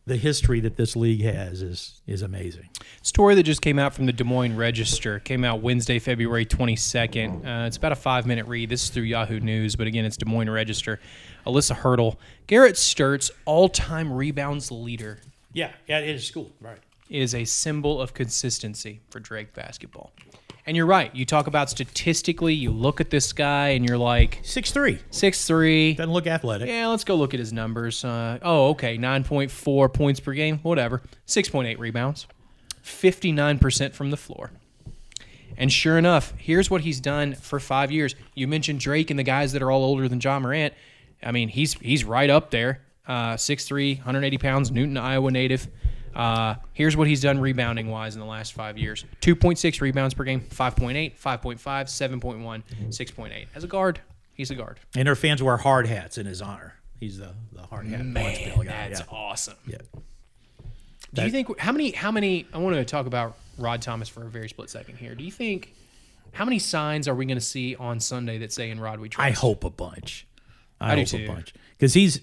[0.07, 2.69] the history that this league has is is amazing.
[3.01, 7.45] Story that just came out from the Des Moines Register came out Wednesday, February 22nd.
[7.45, 8.69] Uh, it's about a five minute read.
[8.69, 10.99] This is through Yahoo News, but again, it's Des Moines Register.
[11.45, 15.19] Alyssa Hurdle, Garrett Sturtz all time rebounds leader,
[15.53, 16.79] Yeah, yeah, it is school, right?
[17.09, 20.11] is a symbol of consistency for Drake basketball.
[20.67, 21.13] And you're right.
[21.15, 25.45] You talk about statistically, you look at this guy and you're like, Six three six
[25.45, 25.93] three.
[25.93, 26.67] doesn't look athletic.
[26.67, 28.03] Yeah, let's go look at his numbers.
[28.03, 31.01] Uh, oh, okay, nine point four points per game, whatever.
[31.27, 32.25] Six point eight rebounds,
[32.81, 34.51] fifty nine percent from the floor.
[35.57, 38.15] And sure enough, here's what he's done for five years.
[38.33, 40.73] You mentioned Drake and the guys that are all older than Ja Morant.
[41.23, 42.81] I mean, he's he's right up there.
[43.07, 45.67] Uh, 6'3", 180 pounds, Newton, Iowa native.
[46.15, 50.23] Uh, here's what he's done rebounding wise in the last five years 2.6 rebounds per
[50.23, 53.45] game, 5.8, 5.5, 7.1, 6.8.
[53.53, 53.99] As a guard,
[54.33, 54.79] he's a guard.
[54.95, 56.75] And their fans wear hard hats in his honor.
[56.99, 58.53] He's the, the hard hat guy.
[58.63, 59.05] That's yeah.
[59.11, 59.57] awesome.
[59.67, 59.77] yeah.
[61.13, 64.23] Do you think how many how many I want to talk about Rod Thomas for
[64.23, 65.15] a very split second here.
[65.15, 65.73] Do you think
[66.33, 69.09] how many signs are we going to see on Sunday that say in Rod we
[69.09, 69.25] trust?
[69.25, 70.27] I hope a bunch.
[70.79, 72.19] I, I hope a bunch because he's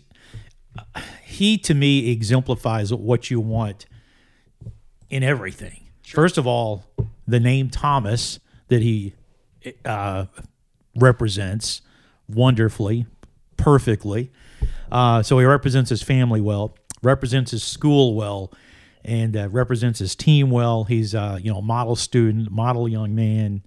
[1.24, 3.86] he to me exemplifies what you want
[5.10, 5.86] in everything.
[6.02, 6.84] First of all,
[7.26, 9.14] the name Thomas that he
[9.84, 10.26] uh,
[10.96, 11.82] represents
[12.28, 13.06] wonderfully,
[13.56, 14.30] perfectly.
[14.90, 18.52] Uh, so he represents his family well, represents his school well,
[19.04, 20.84] and uh, represents his team well.
[20.84, 23.62] He's uh, you know a model student, model young man.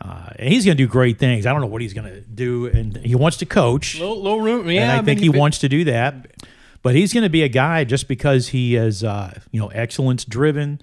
[0.00, 1.46] Uh, and he's going to do great things.
[1.46, 3.98] I don't know what he's going to do, and he wants to coach.
[4.00, 4.82] Low, low room, yeah.
[4.82, 6.26] and I, mean, think he but- wants to do that.
[6.82, 10.22] But he's going to be a guy just because he is, uh, you know, excellence
[10.22, 10.82] driven.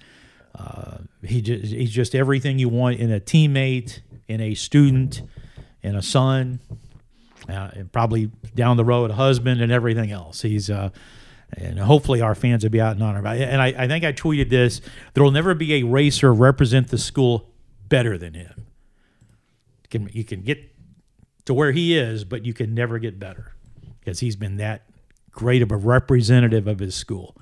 [0.58, 5.22] Uh, he just, he's just everything you want in a teammate, in a student,
[5.84, 6.60] in a son,
[7.48, 10.42] uh, and probably down the road a husband and everything else.
[10.42, 10.90] He's uh,
[11.54, 13.26] and hopefully our fans will be out in honor.
[13.28, 14.82] And I, I think I tweeted this:
[15.14, 17.50] there will never be a racer represent the school
[17.90, 18.61] better than him.
[19.92, 20.72] You can you can get
[21.46, 23.54] to where he is, but you can never get better
[24.00, 24.84] because he's been that
[25.32, 27.36] great of a representative of his school.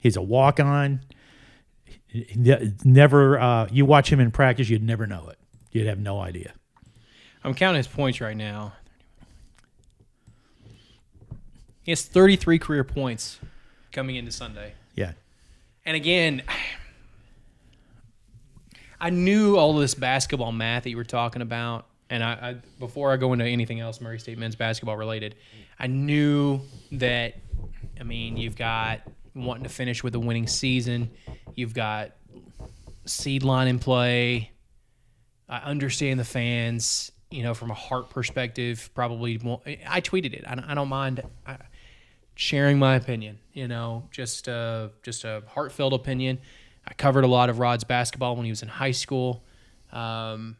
[0.00, 1.00] He's a walk on.
[2.84, 5.38] Never, uh, you watch him in practice, you'd never know it.
[5.72, 6.52] You'd have no idea.
[7.44, 8.72] I'm counting his points right now.
[11.82, 13.38] He has 33 career points
[13.92, 14.74] coming into Sunday.
[14.94, 15.12] Yeah.
[15.84, 16.42] And again,
[19.00, 23.12] I knew all this basketball math that you were talking about, and I, I before
[23.12, 25.36] I go into anything else Murray State men's basketball related,
[25.78, 26.60] I knew
[26.92, 27.34] that.
[28.00, 29.00] I mean, you've got
[29.34, 31.10] wanting to finish with a winning season.
[31.54, 32.12] You've got
[33.06, 34.52] seed line in play.
[35.48, 38.90] I understand the fans, you know, from a heart perspective.
[38.94, 40.44] Probably, more, I tweeted it.
[40.46, 41.22] I don't, I don't mind
[42.34, 43.38] sharing my opinion.
[43.52, 46.38] You know, just uh, just a heartfelt opinion.
[46.88, 49.44] I covered a lot of Rod's basketball when he was in high school.
[49.92, 50.56] Um,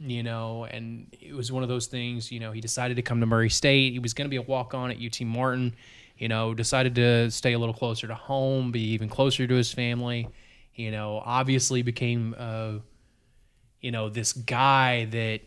[0.00, 2.32] you know, and it was one of those things.
[2.32, 3.92] You know, he decided to come to Murray State.
[3.92, 5.74] He was going to be a walk on at UT Martin.
[6.16, 9.72] You know, decided to stay a little closer to home, be even closer to his
[9.72, 10.28] family.
[10.74, 12.74] You know, obviously became, uh,
[13.80, 15.40] you know, this guy that,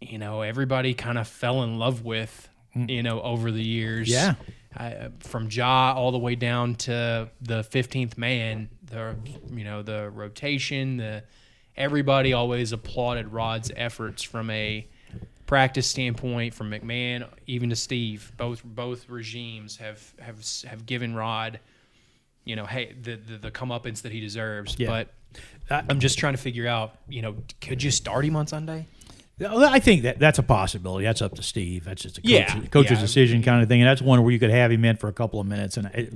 [0.00, 2.48] you know, everybody kind of fell in love with,
[2.88, 4.08] you know, over the years.
[4.08, 4.34] Yeah.
[4.76, 9.16] Uh, from Ja all the way down to the 15th man, the,
[9.50, 11.24] you know, the rotation, the,
[11.76, 14.86] everybody always applauded Rod's efforts from a
[15.46, 18.30] practice standpoint, from McMahon even to Steve.
[18.36, 21.58] Both both regimes have have have given Rod,
[22.44, 24.76] you know, hey, the the, the comeuppance that he deserves.
[24.78, 24.88] Yeah.
[24.88, 25.14] But
[25.70, 28.86] I- I'm just trying to figure out, you know, could you start him on Sunday?
[29.40, 31.04] I think that that's a possibility.
[31.04, 31.84] That's up to Steve.
[31.84, 33.00] That's just a coach, Yeah, coach's yeah.
[33.00, 33.80] decision kind of thing.
[33.80, 35.76] And that's one where you could have him in for a couple of minutes.
[35.76, 36.12] And it,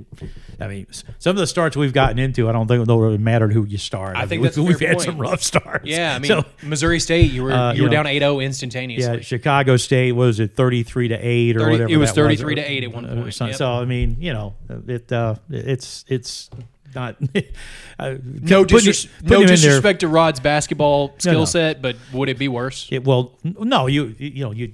[0.59, 0.87] I mean,
[1.19, 3.77] some of the starts we've gotten into, I don't think it really mattered who you
[3.77, 4.17] start.
[4.17, 5.01] I think mean, that's a we've, had point.
[5.03, 5.85] some rough starts.
[5.85, 8.43] Yeah, I mean, So, Missouri State, you were Uh, you you were know, down 8-0
[8.43, 9.13] instantaneously.
[9.15, 11.91] yeah, Chicago State was it thirty three to eight or 30 whatever.
[11.91, 13.55] it was 33 or- to 8 at one point, So, yep.
[13.55, 14.55] so, I mean, you know,
[14.87, 16.49] it uh, it's it's
[16.95, 17.15] not
[17.99, 21.45] uh, no, disres- putting no disrespect to Rod's basketball skill no.
[21.45, 22.87] set, but would it be worse?
[22.91, 24.73] It, well, no, you you know you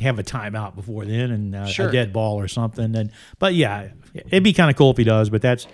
[0.00, 1.88] have a timeout before then and uh, Sure.
[1.88, 2.94] a dead ball or something.
[2.94, 5.30] And but yeah, it'd be kind of cool if he does.
[5.30, 5.66] But that's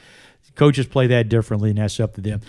[0.54, 2.40] coaches play that differently, and that's up to them.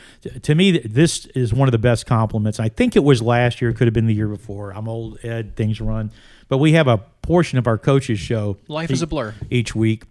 [0.44, 2.60] To me, this is one of the best compliments.
[2.60, 4.72] I think it was last year, could have been the year before.
[4.72, 5.56] I'm old, Ed.
[5.56, 6.12] Things run,
[6.48, 9.34] but we have a portion of our coaches show Life is a blur.
[9.50, 10.04] each week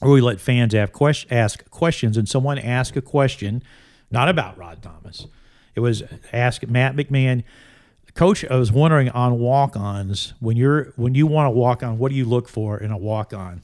[0.00, 3.62] where we let fans ask questions, and someone asked a question,
[4.10, 5.26] not about Rod Thomas.
[5.74, 7.44] It was ask Matt McMahon,
[8.14, 8.44] Coach.
[8.44, 12.16] I was wondering on walk-ons when you're when you want to walk on, what do
[12.16, 13.62] you look for in a walk-on?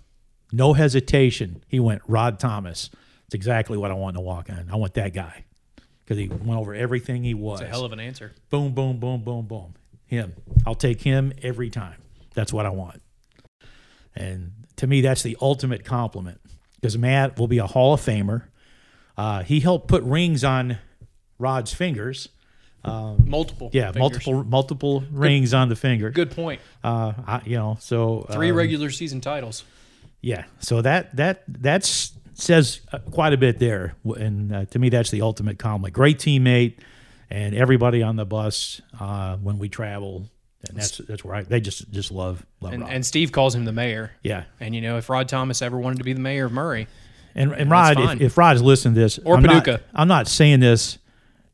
[0.52, 1.64] No hesitation.
[1.66, 2.90] He went Rod Thomas.
[3.26, 4.68] It's exactly what I want to walk on.
[4.70, 5.44] I want that guy
[6.04, 8.32] because he went over everything he was It's a hell of an answer.
[8.50, 9.74] boom, boom, boom, boom, boom.
[10.06, 10.34] Him.
[10.66, 12.00] I'll take him every time.
[12.34, 13.02] That's what I want.
[14.14, 16.40] And to me, that's the ultimate compliment
[16.76, 18.44] because Matt will be a Hall of Famer.
[19.16, 20.78] Uh, he helped put rings on
[21.38, 22.28] Rod's fingers.
[22.84, 23.70] Multiple.
[23.72, 23.98] Yeah, fingers.
[23.98, 26.10] multiple multiple rings on the finger.
[26.10, 26.60] Good point.
[26.82, 29.64] Uh, I, you know, so Three um, regular season titles.
[30.20, 34.88] Yeah, so that that that's says uh, quite a bit there, and uh, to me,
[34.90, 35.94] that's the ultimate compliment.
[35.94, 36.78] Great teammate,
[37.30, 40.28] and everybody on the bus uh, when we travel,
[40.68, 42.92] and that's that's where I, they just just love love And, Rod.
[42.92, 44.12] and Steve calls him the mayor.
[44.22, 46.86] yeah, And you know, if Rod Thomas ever wanted to be the mayor of Murray,
[47.34, 49.82] and and Rod, if, if Rod's listening to this, Or I'm not, Paducah.
[49.94, 50.98] I'm not saying this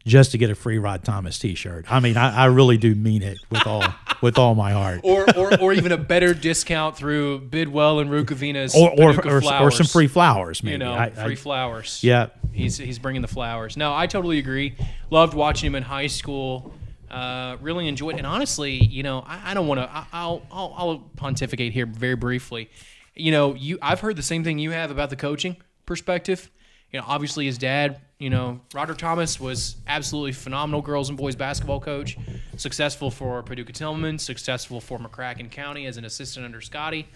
[0.06, 1.84] just to get a free Rod Thomas T-shirt.
[1.92, 3.84] I mean, I, I really do mean it with all
[4.22, 5.00] with all my heart.
[5.02, 9.70] or or, or even a better discount through Bidwell and Rukavina's Or or, or, or
[9.70, 10.72] some free flowers, maybe.
[10.72, 12.00] you know, I- I- free flowers.
[12.02, 13.76] yeah, He's he's bringing the flowers.
[13.76, 14.74] No, I totally agree.
[15.10, 16.72] Loved watching him in high school.
[17.10, 19.90] Uh, really enjoyed, and honestly, you know, I, I don't want to.
[20.12, 22.70] I'll, I'll I'll pontificate here very briefly.
[23.14, 25.56] You know, you I've heard the same thing you have about the coaching
[25.86, 26.50] perspective.
[26.92, 31.36] You know, obviously his dad, you know, Roger Thomas was absolutely phenomenal girls and boys
[31.36, 32.16] basketball coach,
[32.56, 37.06] successful for Paducah Tilghman, successful for McCracken County as an assistant under Scotty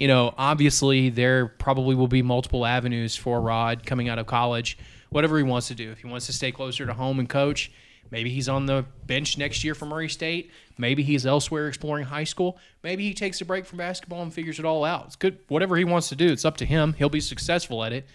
[0.00, 4.78] you know, obviously there probably will be multiple avenues for Rod coming out of college,
[5.10, 5.92] whatever he wants to do.
[5.92, 7.70] If he wants to stay closer to home and coach,
[8.10, 10.50] maybe he's on the bench next year for Murray State.
[10.78, 12.58] Maybe he's elsewhere exploring high school.
[12.82, 15.06] Maybe he takes a break from basketball and figures it all out.
[15.06, 15.38] It's good.
[15.48, 16.94] Whatever he wants to do, it's up to him.
[16.94, 18.06] He'll be successful at it.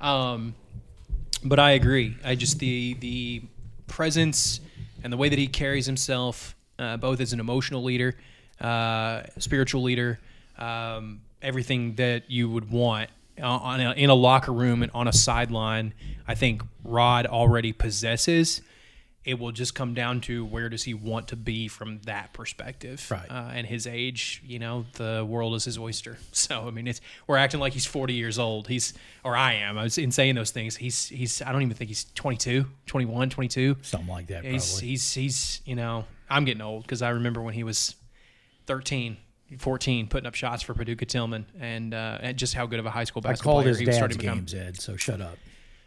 [0.00, 0.54] Um,
[1.44, 2.16] but I agree.
[2.24, 3.42] I just the the
[3.86, 4.60] presence
[5.02, 8.16] and the way that he carries himself, uh, both as an emotional leader,
[8.60, 10.18] uh, spiritual leader,
[10.58, 15.06] um, everything that you would want uh, on a, in a locker room and on
[15.06, 15.92] a sideline.
[16.26, 18.62] I think Rod already possesses.
[19.24, 23.10] It will just come down to where does he want to be from that perspective,
[23.10, 23.30] Right.
[23.30, 26.18] Uh, and his age, you know, the world is his oyster.
[26.32, 28.68] So I mean, it's we're acting like he's 40 years old.
[28.68, 28.92] He's
[29.24, 29.78] or I am.
[29.78, 30.76] I was in saying those things.
[30.76, 33.76] He's he's I don't even think he's 22, 21, 22.
[33.82, 34.44] something like that.
[34.44, 34.88] He's probably.
[34.88, 37.94] he's he's you know I'm getting old because I remember when he was
[38.66, 39.16] 13,
[39.58, 42.90] 14, putting up shots for Paducah Tilghman, and, uh, and just how good of a
[42.90, 44.38] high school I basketball called player his he was dad's starting to become.
[44.38, 44.80] games, Ed.
[44.80, 45.36] So shut up.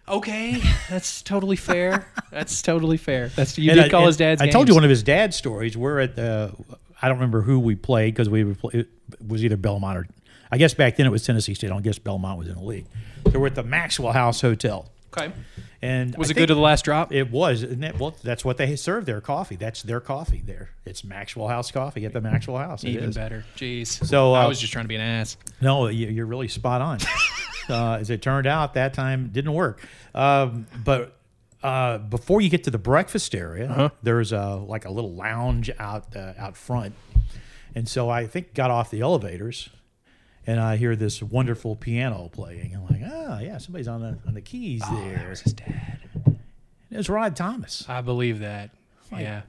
[0.09, 2.07] Okay, that's totally fair.
[2.31, 3.27] that's totally fair.
[3.29, 4.41] That's you And did I- call his dad's.
[4.41, 5.75] I told you one of his dad's stories.
[5.77, 6.53] We're at the,
[7.01, 8.87] I don't remember who we played because we were play, it
[9.27, 10.07] was either Belmont or,
[10.51, 11.67] I guess back then it was Tennessee State.
[11.67, 12.85] I don't guess Belmont was in the league.
[13.31, 15.33] So we're at the Maxwell House Hotel, Okay,
[15.81, 17.11] and was I it good to the last drop?
[17.11, 19.55] It was, and that, well, that's what they serve their coffee.
[19.57, 20.69] That's their coffee there.
[20.85, 22.83] It's Maxwell House coffee at the Maxwell House.
[22.85, 23.15] It Even is.
[23.15, 23.43] better.
[23.57, 23.87] Jeez.
[24.05, 25.35] So, I uh, was just trying to be an ass.
[25.59, 26.99] No, you're really spot on.
[27.69, 29.85] uh, as it turned out, that time didn't work.
[30.13, 31.17] Um, but
[31.63, 36.15] uh, before you get to the breakfast area, there's a like a little lounge out
[36.15, 36.93] uh, out front,
[37.75, 39.69] and so I think got off the elevators,
[40.45, 42.75] and I hear this wonderful piano playing.
[42.75, 45.25] I'm like, oh yeah, somebody's on the on the keys there.
[45.25, 45.99] It was his dad.
[46.89, 47.85] It was Rod Thomas.
[47.89, 48.69] I believe that.
[49.11, 49.41] Yeah.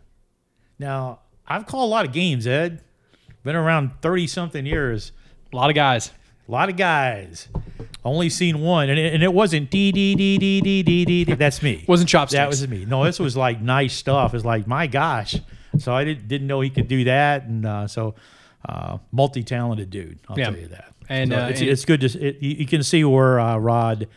[0.79, 2.83] Now I've called a lot of games, Ed.
[3.45, 5.13] Been around thirty something years.
[5.53, 6.11] A lot of guys.
[6.49, 7.49] A lot of guys.
[8.05, 11.25] Only seen one, and it, and it wasn't dee dee dee dee dee dee dee.
[11.25, 11.35] dee.
[11.35, 11.85] That's me.
[11.87, 12.39] Wasn't chopsticks.
[12.39, 12.85] That was me.
[12.87, 14.33] No, this was like nice stuff.
[14.35, 15.37] It's like my gosh.
[15.79, 18.15] So I didn't didn't know he could do that, and uh, so
[18.67, 20.21] uh, multi talented dude.
[20.29, 20.45] I'll Yeah.
[20.51, 20.95] tell you that.
[21.11, 24.09] And, So uh, it's, and- it's good to it, you, can see where uh, Rod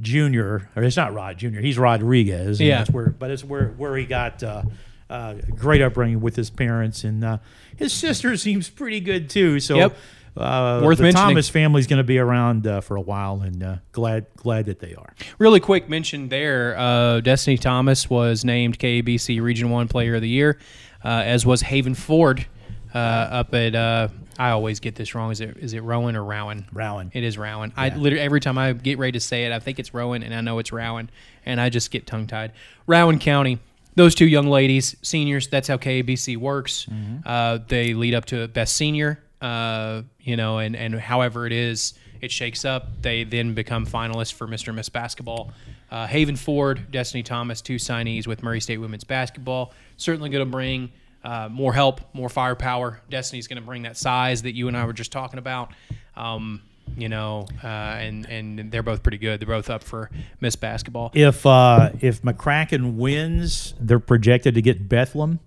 [0.00, 1.60] Junior or it's not Rod Junior.
[1.60, 2.60] He's Rodriguez.
[2.60, 2.78] Yeah.
[2.78, 4.42] that's where, but it's where where he got.
[4.42, 4.62] Uh,
[5.10, 7.36] uh, great upbringing with his parents, and uh,
[7.76, 9.60] his sister seems pretty good too.
[9.60, 9.96] So, Yep.
[10.36, 11.28] Uh, Worth the mentioning.
[11.28, 14.78] Thomas family's going to be around uh, for a while, and uh, glad glad that
[14.80, 15.14] they are.
[15.38, 16.76] Really quick mention there.
[16.78, 20.58] Uh, Destiny Thomas was named KABC Region One Player of the Year,
[21.04, 22.46] uh, as was Haven Ford
[22.94, 23.74] uh, up at.
[23.74, 24.08] Uh,
[24.38, 25.30] I always get this wrong.
[25.30, 26.64] Is it is it Rowan or Rowan?
[26.72, 27.10] Rowan.
[27.12, 27.72] It is Rowan.
[27.76, 30.34] I literally every time I get ready to say it, I think it's Rowan, and
[30.34, 31.10] I know it's Rowan,
[31.44, 32.52] and I just get tongue tied.
[32.86, 33.58] Rowan County.
[33.94, 35.48] those two young ladies, seniors.
[35.48, 36.86] That's how KABC works.
[37.26, 39.22] Uh, they lead up to best senior.
[39.42, 43.02] Uh, you know, and and however it is, it shakes up.
[43.02, 44.68] They then become finalists for Mr.
[44.68, 45.52] and Miss Basketball.
[45.90, 49.74] Uh, Haven Ford, Destiny Thomas, two signees with Murray State women's basketball.
[49.96, 50.92] Certainly going to bring
[51.24, 53.00] uh, more help, more firepower.
[53.10, 55.72] Destiny's going to bring that size that you and I were just talking about.
[56.16, 56.62] Um,
[56.96, 59.40] you know, uh, and and they're both pretty good.
[59.40, 61.10] They're both up for Miss Basketball.
[61.14, 65.40] If uh, if McCracken wins, they're projected to get Bethlehem,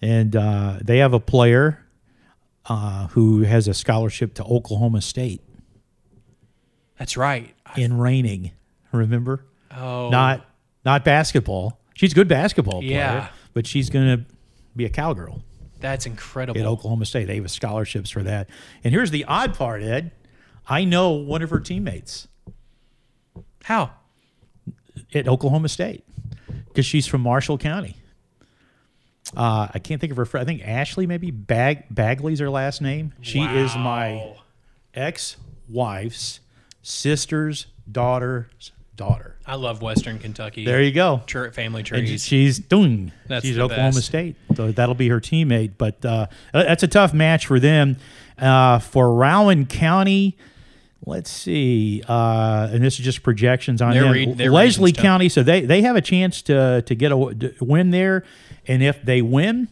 [0.00, 1.84] and uh, they have a player
[2.68, 5.40] uh, who has a scholarship to Oklahoma State
[6.98, 7.54] That's right.
[7.76, 8.52] in reining.
[8.92, 9.44] Remember,
[9.76, 10.46] Oh, not
[10.84, 11.78] not basketball.
[11.94, 13.28] She's a good basketball player, Yeah.
[13.52, 14.24] but she's going to
[14.76, 15.42] be a cowgirl
[15.80, 16.58] that's incredible.
[16.60, 17.26] at Oklahoma State.
[17.26, 18.48] They have scholarships for that.
[18.84, 20.12] And here's the odd part, Ed.
[20.68, 22.28] I know one of her teammates
[23.64, 23.90] How?
[25.14, 26.04] at Oklahoma State
[26.68, 27.96] because she's from Marshall County.
[29.36, 30.24] Uh, I can't think of her.
[30.24, 33.12] fr- I think Ashley, maybe Bag Bagley's her last name.
[33.20, 34.34] She is my
[34.94, 36.40] ex-wife's
[36.82, 39.36] sister's daughter's daughter.
[39.46, 40.64] I love Western Kentucky.
[40.64, 41.22] There you go.
[41.52, 42.24] Family And trees.
[42.24, 43.12] she's doing.
[43.26, 44.06] That's she's the Oklahoma best.
[44.06, 45.72] State, so that'll be her teammate.
[45.78, 47.96] But uh, that's a tough match for them.
[48.38, 50.36] Uh, for Rowan County,
[51.06, 54.52] let's see, uh, and this is just projections on Their them.
[54.52, 54.92] Leslie.
[54.92, 58.24] County, so they they have a chance to to get a to win there,
[58.68, 59.68] and if they win,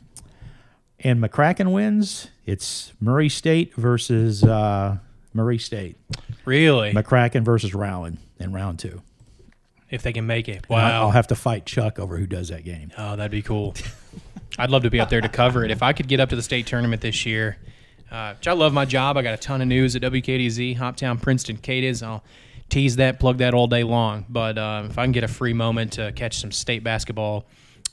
[1.00, 4.98] and McCracken wins, it's Murray State versus uh,
[5.34, 5.96] Murray State.
[6.44, 6.92] really?
[6.92, 9.02] McCracken versus Rowan in round two.
[9.90, 10.56] if they can make it.
[10.56, 11.02] And Wow.
[11.02, 12.90] I'll have to fight Chuck over who does that game.
[12.98, 13.74] Oh, that'd be cool.
[14.58, 15.70] I'd love to be up there to cover it.
[15.70, 17.58] If I could get up to the state tournament this year,
[18.10, 19.16] uh, which I love my job.
[19.16, 22.02] I got a ton of news at WKDZ, Hoptown, Princeton, Cadiz.
[22.02, 22.24] I'll
[22.70, 24.24] tease that, plug that all day long.
[24.28, 27.44] But uh, if I can get a free moment to catch some state basketball,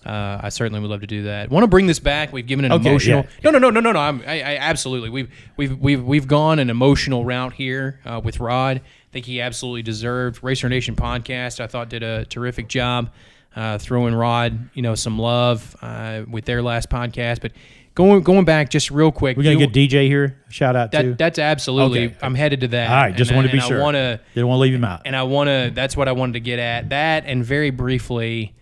[0.05, 1.49] uh, I certainly would love to do that.
[1.49, 2.31] Want to bring this back?
[2.33, 3.21] We've given an Okay, emotional.
[3.43, 3.51] yeah.
[3.51, 3.99] No, no, no, no, no, no.
[3.99, 5.09] I'm, I, I absolutely.
[5.09, 8.77] We've we've we've we've gone an emotional route here uh, with Rod.
[8.77, 8.81] I
[9.11, 10.43] think he absolutely deserved.
[10.43, 11.59] Racer Nation podcast.
[11.59, 13.11] I thought did a terrific job
[13.55, 17.41] uh, throwing Rod, you know, some love uh, with their last podcast.
[17.41, 17.51] But
[17.95, 20.39] going going back just real quick, We're gonna you- get DJ here.
[20.49, 21.13] Shout out that to.
[21.13, 22.05] that's absolutely.
[22.07, 22.15] Okay.
[22.23, 22.89] I'm headed to that.
[22.89, 23.79] All right, just want to be sure.
[23.79, 25.03] I want to Didn't want to leave him out.
[25.05, 25.71] and I want to.
[25.73, 26.89] That's what I wanted to get at.
[26.89, 28.53] That and very briefly,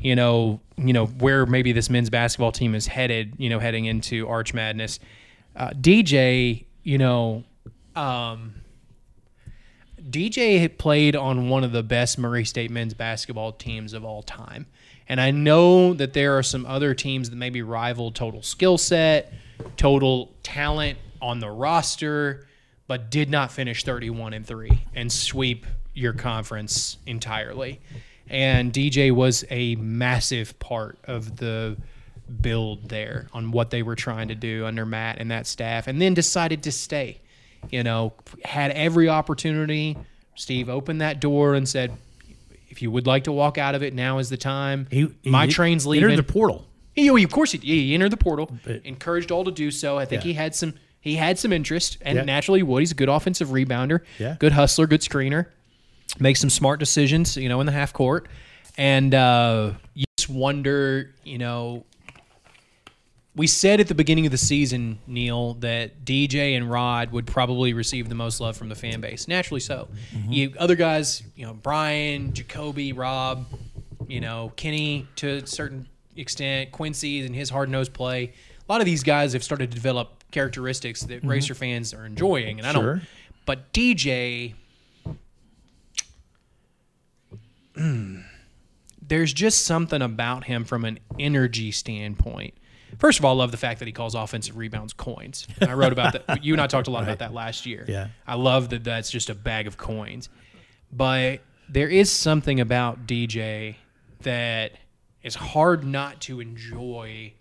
[0.00, 3.34] you know, you know where maybe this men's basketball team is headed.
[3.38, 4.98] You know, heading into Arch Madness.
[5.54, 7.44] Uh, DJ, you know,
[7.94, 8.54] um,
[10.10, 14.66] DJ played on one of the best Murray State men's basketball teams of all time.
[15.08, 19.32] And I know that there are some other teams that maybe rival total skill set,
[19.76, 22.46] total talent on the roster,
[22.86, 27.80] but did not finish 31 and 3 and sweep your conference entirely.
[28.28, 31.76] And DJ was a massive part of the
[32.40, 36.00] build there on what they were trying to do under Matt and that staff, and
[36.02, 37.20] then decided to stay.
[37.70, 38.12] You know,
[38.44, 39.96] had every opportunity.
[40.34, 41.92] Steve opened that door and said,
[42.68, 45.30] "If you would like to walk out of it, now is the time." He- he-
[45.30, 46.16] My train's entered leaving.
[46.16, 46.66] the portal.
[46.94, 48.50] He, oh, of course he, he entered the portal.
[48.84, 49.98] encouraged all to do so.
[49.98, 50.28] I think Yeah.
[50.28, 52.24] he had some he had some interest, and Yeah.
[52.24, 52.80] naturally would.
[52.80, 54.34] He's a good offensive rebounder, Yeah.
[54.40, 55.46] good hustler, good screener,
[56.18, 58.28] makes some smart decisions, you know, in the half court.
[58.78, 61.84] And uh, you just wonder, you know,
[63.34, 67.74] we said at the beginning of the season, Neal, that DJ and Rod would probably
[67.74, 69.28] receive the most love from the fan base.
[69.28, 69.88] Naturally so.
[70.28, 73.46] You other guys, you know, Brian, Jacoby, Rob,
[74.08, 75.86] you know, Kenny to a certain
[76.16, 78.32] extent, Quincy and his hard nosed play.
[78.68, 82.58] A lot of these guys have started to develop characteristics that racer fans are enjoying,
[82.58, 82.94] and I Sure.
[82.96, 83.06] don't.
[83.44, 84.54] But DJ,
[89.02, 92.54] there's just something about him from an energy standpoint.
[92.98, 95.46] First of all, I love the fact that he calls offensive rebounds coins.
[95.60, 96.44] I wrote about that.
[96.44, 97.84] You and I talked a lot about that last year.
[97.86, 98.08] Yeah.
[98.26, 100.28] I love that that's just a bag of coins.
[100.92, 103.76] But there is something about DJ
[104.22, 104.72] that
[105.22, 107.32] is hard not to enjoy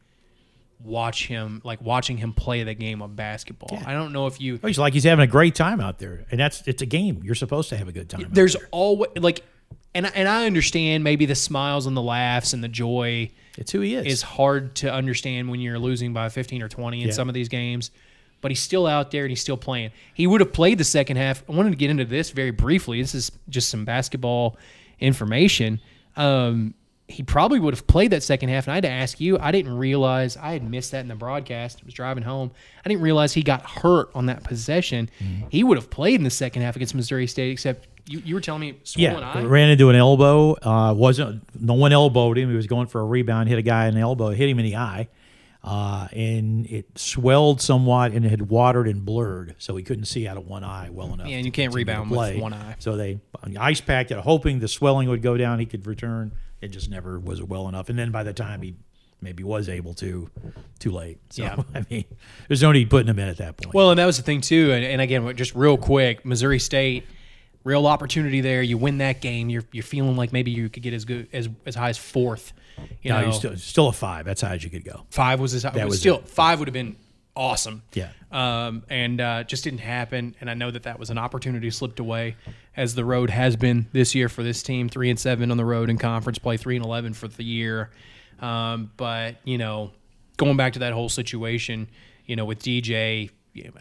[0.84, 3.80] watch him like watching him play the game of basketball.
[3.86, 6.26] I don't know if you Oh, He's like he's having a great time out there,
[6.32, 7.22] and that's it's a game.
[7.24, 8.28] You're supposed to have a good time.
[8.32, 8.68] there's there.
[8.72, 9.44] always like
[9.96, 13.80] and and I understand maybe the smiles and the laughs and the joy it's who
[13.80, 14.06] he is.
[14.06, 17.14] is hard to understand when you're losing by 15 or 20 in Yeah.
[17.14, 17.90] some of these games.
[18.42, 19.90] But he's still out there and he's still playing.
[20.14, 21.44] He would have played the second half.
[21.50, 23.02] I wanted to get into this very briefly.
[23.02, 24.58] This is just some basketball
[25.00, 25.80] information.
[26.16, 26.74] Um,
[27.08, 28.66] he probably would have played that second half.
[28.66, 31.16] And I had to ask you, I didn't realize I had missed that in the
[31.16, 31.80] broadcast.
[31.82, 32.52] I was driving home.
[32.84, 35.10] I didn't realize he got hurt on that possession.
[35.20, 35.48] Mm-hmm.
[35.50, 38.42] He would have played in the second half against Missouri State, except you, you were
[38.42, 39.44] telling me Yeah, eye.
[39.44, 40.56] ran into an elbow.
[40.62, 42.50] Uh, wasn't no one elbowed him.
[42.50, 44.66] He was going for a rebound, hit a guy in the elbow, hit him in
[44.66, 45.08] the eye,
[45.64, 50.28] uh, and it swelled somewhat and it had watered and blurred, so he couldn't see
[50.28, 51.28] out of one eye well enough.
[51.28, 52.76] Yeah, and you can't rebound with one eye.
[52.80, 53.20] So they
[53.60, 56.32] ice packed it, hoping the swelling would go down, he could return.
[56.66, 57.90] It just never was well enough.
[57.90, 58.76] And then by the time he
[59.22, 60.30] maybe was able to,
[60.80, 61.20] too late.
[61.30, 61.56] So, Yeah.
[61.76, 62.06] I mean,
[62.48, 63.74] there's no need putting him in at that point.
[63.74, 64.72] Well, and that was the thing too.
[64.72, 67.06] And, and again, just real quick, Missouri State,
[67.64, 68.62] real opportunity there.
[68.62, 71.50] You win that game, you're you're feeling like maybe you could get as good as
[71.66, 72.54] as high as fourth.
[73.02, 74.26] You no, know, you're still, still a five.
[74.26, 75.06] That's how high as you could go.
[75.10, 75.72] five was as high.
[75.72, 76.28] That was still it.
[76.28, 76.96] five would have been
[77.36, 77.84] awesome.
[77.94, 78.10] Yeah.
[78.32, 80.36] Um, and uh, just didn't happen.
[80.42, 82.36] And I know that that was an opportunity slipped away,
[82.76, 84.90] as the road has been this year for this team.
[84.90, 87.92] Three and seven on the road in conference play, three and eleven for the year.
[88.40, 89.92] Um, but you know,
[90.38, 91.88] going back to that whole situation,
[92.26, 93.72] you know, with DJ, it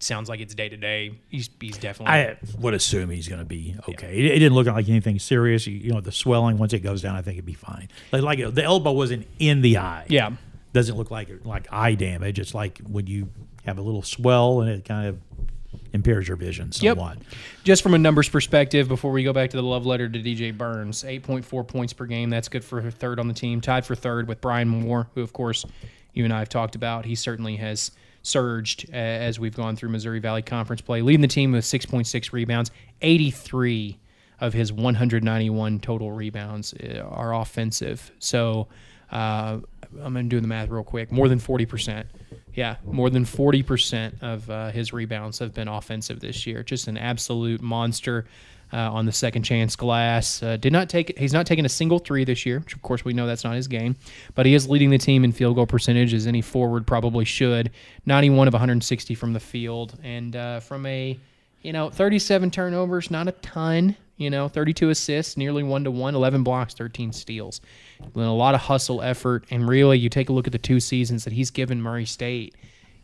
[0.00, 1.12] sounds like it's day to day.
[1.28, 2.12] He's he's definitely.
[2.12, 4.18] I would assume he's going to be okay.
[4.18, 5.66] It, it didn't look like anything serious.
[5.66, 7.88] You, you know, the swelling once it goes down, I think it'd be fine.
[8.10, 10.06] Like, like the elbow wasn't in the eye.
[10.08, 10.32] yeah.
[10.72, 12.38] Doesn't look like like eye damage.
[12.38, 13.28] It's like when you
[13.64, 15.18] have a little swell and it kind of
[15.92, 17.18] impairs your vision somewhat.
[17.18, 17.26] Yep.
[17.64, 20.56] Just from a numbers perspective, before we go back to the love letter to DJ
[20.56, 22.30] Burns, 8.4 points per game.
[22.30, 23.60] That's good for third on the team.
[23.60, 25.64] Tied for third with Brian Moore, who, of course,
[26.12, 27.04] you and I have talked about.
[27.04, 27.92] He certainly has
[28.22, 32.32] surged uh, as we've gone through Missouri Valley Conference play, leading the team with 6.6
[32.32, 32.70] rebounds.
[33.02, 33.98] 83
[34.40, 38.10] of his 191 total rebounds uh, are offensive.
[38.18, 38.68] So
[39.10, 39.58] uh,
[40.02, 41.10] I'm going to do the math real quick.
[41.10, 42.04] More than 40%.
[42.54, 46.62] Yeah, more than 40% of uh, his rebounds have been offensive this year.
[46.62, 48.26] Just an absolute monster
[48.72, 50.42] uh, on the second chance glass.
[50.42, 53.04] Uh, did not take he's not taken a single three this year, which of course
[53.04, 53.96] we know that's not his game,
[54.34, 57.70] but he is leading the team in field goal percentage as any forward probably should.
[58.06, 61.18] 91 of 160 from the field and uh, from a
[61.62, 63.96] you know 37 turnovers, not a ton.
[64.16, 67.62] You know, 32 assists, nearly one to one, 11 blocks, 13 steals.
[68.00, 70.78] And a lot of hustle effort, and really, you take a look at the two
[70.78, 72.54] seasons that he's given Murray State.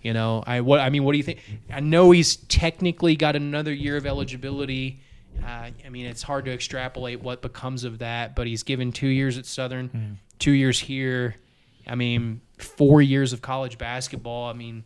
[0.03, 1.41] You know, I what I mean, what do you think?
[1.73, 5.01] I know he's technically got another year of eligibility.
[5.43, 9.09] Uh, I mean, it's hard to extrapolate what becomes of that, but he's given two
[9.09, 11.37] years at Southern, two years here.
[11.87, 14.51] I mean, four years of college basketball.
[14.51, 14.85] I mean,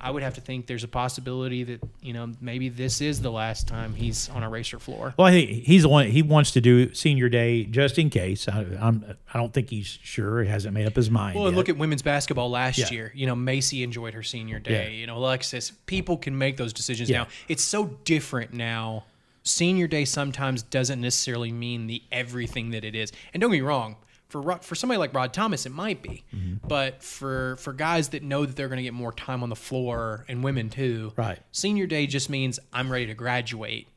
[0.00, 3.30] I would have to think there's a possibility that you know maybe this is the
[3.30, 5.14] last time he's on a racer floor.
[5.16, 6.06] Well, I think he's the one.
[6.08, 8.48] He wants to do senior day just in case.
[8.48, 9.04] I, I'm.
[9.32, 10.42] I don't think he's sure.
[10.42, 11.38] He hasn't made up his mind.
[11.38, 12.90] Well, look at women's basketball last Yeah.
[12.90, 13.12] year.
[13.14, 14.92] You know, Macy enjoyed her senior day.
[14.92, 14.98] Yeah.
[15.00, 15.70] You know, Alexis.
[15.86, 17.18] People can make those decisions Yeah.
[17.18, 17.26] now.
[17.48, 19.04] It's so different now.
[19.42, 23.10] Senior day sometimes doesn't necessarily mean the everything that it is.
[23.32, 23.96] And don't get me wrong.
[24.30, 26.66] For for somebody like Rod Thomas, it might be, Mm-hmm.
[26.68, 29.56] but for for guys that know that they're going to get more time on the
[29.56, 31.38] floor and women too, Right.
[31.52, 33.88] Senior day just means I'm ready to graduate,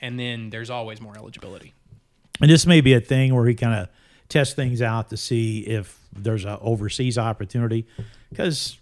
[0.00, 1.74] and then there's always more eligibility.
[2.40, 3.88] And this may be a thing where he kind of
[4.28, 7.86] tests things out to see if there's a overseas opportunity,
[8.30, 8.78] because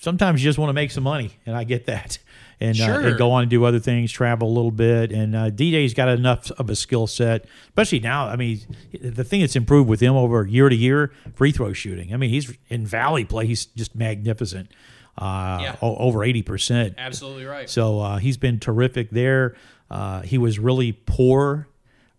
[0.00, 2.18] sometimes you just want to make some money, and I get that,
[2.60, 5.12] and, uh, and go on and do other things, travel a little bit.
[5.12, 8.26] And uh, DJ's got enough of a skill set, especially now.
[8.28, 8.60] I mean,
[9.00, 12.12] the thing that's improved with him over year to year, free throw shooting.
[12.12, 14.70] I mean, he's in Valley play, he's just magnificent,
[15.18, 15.76] uh, Yeah.
[15.82, 16.94] o- over eighty percent.
[16.98, 17.68] Absolutely right.
[17.68, 19.56] So uh, he's been terrific there.
[19.90, 21.66] Uh, he was really poor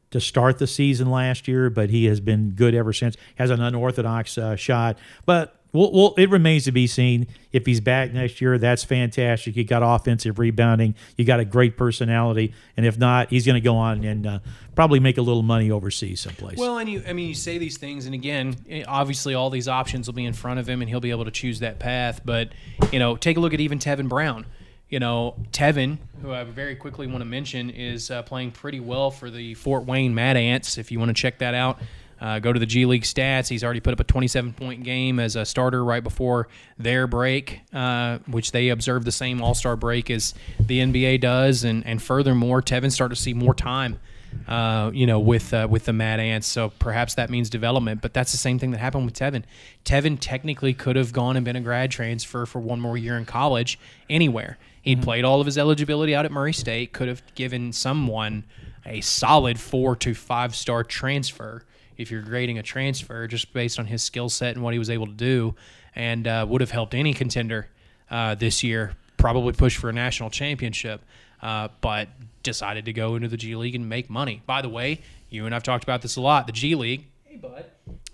[0.10, 3.16] to start the season last year, but he has been good ever since.
[3.36, 7.80] Has an unorthodox uh, shot, but we'll, we'll, it remains to be seen if he's
[7.80, 8.58] back next year.
[8.58, 9.56] That's fantastic.
[9.56, 10.96] You got offensive rebounding.
[11.18, 14.40] You got a great personality, and if not, he's going to go on and uh,
[14.76, 16.58] probably make a little money overseas someplace.
[16.58, 19.68] Well, and you, I mean, you say these things, and again, eh, obviously, all these
[19.68, 22.22] options will be in front of him, and he'll be able to choose that path.
[22.26, 22.50] But
[22.92, 24.46] you know, take a look at even Tevin Brown.
[24.90, 29.10] You know, Tevin, who I very quickly want to mention, is uh, playing pretty well
[29.10, 30.78] for the Fort Wayne Mad Ants.
[30.78, 31.80] If you want to check that out,
[32.22, 33.50] uh, go to the G League stats.
[33.50, 36.48] He's already put up a 27 point game as a starter right before
[36.78, 41.64] their break, uh, which they observe the same All Star break as the NBA does.
[41.64, 44.00] And and furthermore, Tevin started to see more time
[44.48, 46.48] uh, you know, with uh, with the Mad Ants.
[46.48, 48.02] So perhaps that means development.
[48.02, 49.44] But that's the same thing that happened with Tevin.
[49.86, 53.26] Tevin technically could have gone and been a grad transfer for one more year in
[53.26, 54.58] college anywhere.
[54.82, 56.92] He'd played all of his eligibility out at Murray State.
[56.92, 58.44] Could have given someone
[58.86, 61.64] a solid four to five star transfer
[62.02, 64.90] if you're grading a transfer just based on his skill set and what he was
[64.90, 65.56] able to do,
[65.96, 67.68] and uh, would have helped any contender
[68.10, 71.02] uh, this year probably push for a national championship,
[71.42, 72.10] uh, but
[72.44, 74.42] decided to go into the G League and make money.
[74.46, 76.48] By the way, you and I've talked about this a lot.
[76.48, 77.66] The G League, hey bud,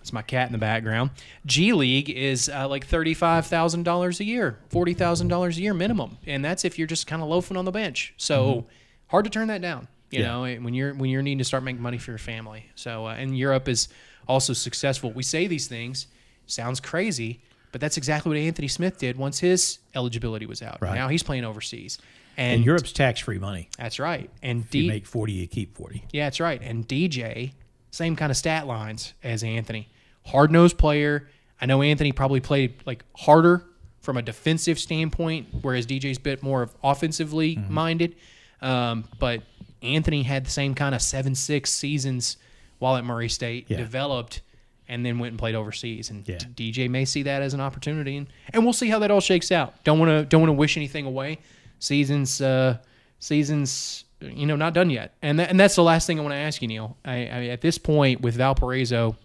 [0.01, 1.11] It's my cat in the background.
[1.45, 5.73] G League is uh, like thirty-five thousand dollars a year, forty thousand dollars a year
[5.73, 8.13] minimum, and that's if you're just kind of loafing on the bench.
[8.17, 8.65] So
[9.07, 9.87] hard to turn that down.
[10.09, 10.27] You Yeah.
[10.27, 12.65] know, when you're when you're needing to start making money for your family.
[12.75, 13.89] So, uh, and Europe is
[14.27, 15.11] also successful.
[15.11, 16.07] We say these things,
[16.45, 17.41] sounds crazy,
[17.71, 20.81] but that's exactly what Anthony Smith did once his eligibility was out.
[20.81, 20.95] Right.
[20.95, 21.97] Now he's playing overseas,
[22.37, 23.69] and, And Europe's tax free money.
[23.77, 24.29] that's right.
[24.41, 26.05] And You D, make 40, you keep 40.
[26.11, 26.61] yeah, that's right.
[26.61, 27.51] And DJ,
[27.91, 29.89] same kind of stat lines as Anthony.
[30.25, 31.29] Hard nosed player.
[31.59, 33.63] I know Anthony probably played like harder
[34.01, 38.15] from a defensive standpoint, whereas DJ's a bit more of offensively minded.
[38.61, 39.41] Um, but
[39.81, 42.37] Anthony had the same kind of seven six seasons
[42.79, 43.77] while at Murray State, Yeah.
[43.77, 44.41] developed,
[44.87, 46.09] and then went and played overseas.
[46.09, 46.37] And Yeah.
[46.37, 49.51] DJ may see that as an opportunity, and, and we'll see how that all shakes
[49.51, 49.83] out.
[49.83, 51.39] Don't want to don't want to wish anything away.
[51.79, 52.77] Seasons uh,
[53.19, 56.33] seasons you know not done yet, and that, and that's the last thing I want
[56.33, 56.97] to ask you, Neal.
[57.05, 59.15] I, I at this point with Valparaiso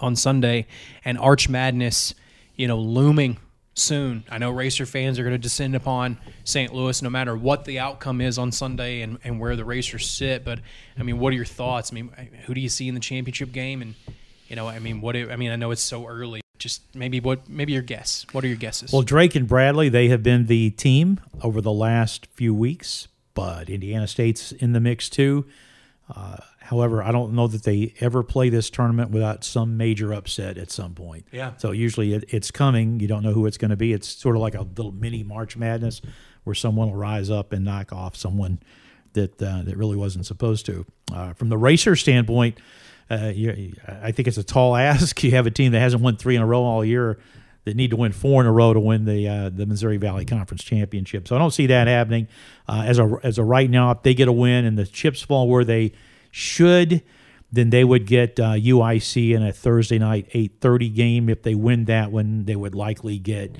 [0.00, 0.66] on Sunday
[1.04, 2.14] and Arch Madness,
[2.54, 3.38] you know, looming
[3.76, 4.24] soon.
[4.30, 6.74] I know Racer fans are going to descend upon St.
[6.74, 10.44] Louis no matter what the outcome is on Sunday and, and where the Racers sit.
[10.44, 10.60] But
[10.98, 11.92] I mean, what are your thoughts?
[11.92, 12.10] I mean,
[12.46, 13.82] who do you see in the championship game?
[13.82, 13.94] And
[14.48, 15.12] you know, I mean, what?
[15.12, 16.40] do- I mean, I know it's so early.
[16.58, 17.48] Just maybe what?
[17.48, 18.24] Maybe your guess.
[18.32, 18.92] What are your guesses?
[18.92, 23.68] Well, Drake and Bradley, they have been the team over the last few weeks, but
[23.68, 25.44] Indiana State's in the mix too.
[26.08, 30.58] Uh, however, I don't know that they ever play this tournament without some major upset
[30.58, 31.26] at some point.
[31.30, 31.56] Yeah.
[31.58, 32.98] So usually it, it's coming.
[32.98, 33.92] You don't know who it's going to be.
[33.92, 36.02] It's sort of like a little mini March Madness
[36.44, 38.58] where someone will rise up and knock off someone
[39.12, 40.84] that uh, that really wasn't supposed to.
[41.12, 42.58] Uh, from the racer standpoint,
[43.10, 45.22] uh, you, I think it's a tall ask.
[45.22, 47.18] You have a team that hasn't won three in a row all year
[47.64, 50.24] that need to win four in a row to win the uh, the Missouri Valley
[50.24, 51.28] Conference championship.
[51.28, 52.26] So I don't see that happening.
[52.68, 55.22] Uh, as a as a right now, if they get a win and the chips
[55.22, 55.92] fall where they
[56.36, 57.02] should,
[57.50, 61.30] then they would get uh, UIC in a Thursday night eight thirty game.
[61.30, 63.56] If they win that one, they would likely get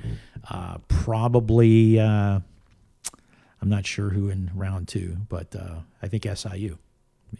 [0.49, 1.99] uh, probably.
[1.99, 2.39] Uh,
[3.59, 6.77] I'm not sure who in round two, but uh, I think SIU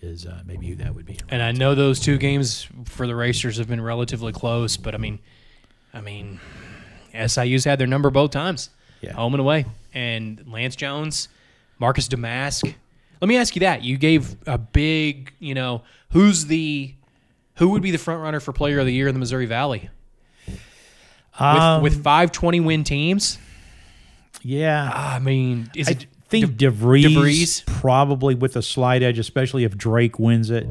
[0.02, 1.20] is uh, maybe who that would be.
[1.30, 4.98] and I know those two games for the Racers have been relatively close, but I
[4.98, 5.20] mean,
[5.94, 6.40] I mean,
[7.14, 8.72] SIU's had their number both times,
[9.02, 9.14] Yeah.
[9.14, 9.66] home and away.
[9.94, 11.30] And Lance Jones,
[11.78, 12.74] Marcus Domask.
[13.22, 13.84] Let me ask you that.
[13.84, 16.94] You gave a big, you know, who's the,
[17.56, 19.90] who would be the front runner for Player of the Year in the Missouri Valley?
[20.48, 20.60] With,
[21.40, 23.38] Um, with five 20 win teams,
[24.42, 27.66] yeah, I mean, is I it think DeVries, DeVries?
[27.66, 30.68] probably with a slight edge, especially if Drake wins it.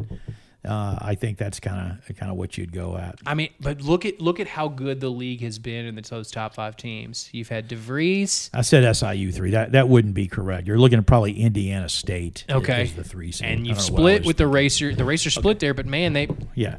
[0.66, 3.18] Uh, I think that's kind of kind of what you'd go at.
[3.24, 6.02] I mean, but look at look at how good the league has been in the,
[6.02, 7.28] those top five teams.
[7.32, 9.50] You've had DeVries, I said SIU three.
[9.52, 10.66] That that wouldn't be correct.
[10.66, 12.44] You're looking at probably Indiana State.
[12.50, 12.86] Okay.
[12.86, 13.46] the three seed.
[13.48, 14.94] and you've don't know what I split with the racer.
[14.94, 16.28] The racer split there, but man, they.
[16.54, 16.76] yeah.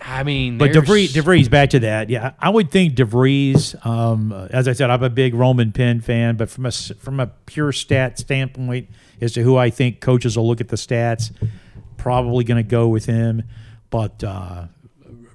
[0.00, 2.08] I mean, But DeVries, DeVries, back to that.
[2.08, 3.84] Yeah, I would think DeVries.
[3.84, 7.26] Um, as I said, I'm a big Roman Penn fan, but from a from a
[7.26, 8.88] pure stat standpoint,
[9.20, 11.30] as to who I think coaches will look at the stats,
[12.02, 13.44] probably going to go with him.
[13.90, 14.64] But uh,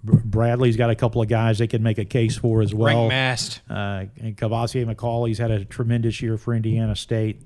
[0.04, 3.06] Bradley's got a couple of guys they can make a case for as well.
[3.06, 3.62] Rienk Mast.
[3.70, 7.42] Uh, and Courvoisier McCauley's had a tremendous year for Indiana State.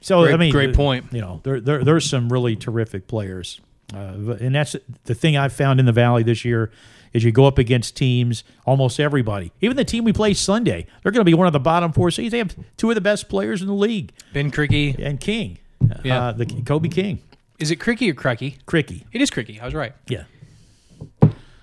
[0.00, 1.06] So Great- I mean, great point.
[1.12, 3.60] You know, there, there there's some really terrific players,
[3.92, 6.70] uh, and that's the thing I've found in the Valley this year.
[7.12, 11.12] Is you go up against teams, almost everybody, even the team we play Sunday, they're
[11.12, 12.30] going to be one of the bottom four seeds.
[12.32, 14.98] They have two of the best players in the league, Ben Krikke.
[15.02, 15.56] and King,
[16.04, 16.26] Yeah.
[16.26, 17.20] uh, the Kobe King,
[17.58, 18.58] Is it Krikke or Krikke?
[18.66, 19.60] Krikke, It is Krikke.
[19.60, 19.92] I was right.
[20.08, 20.24] yeah.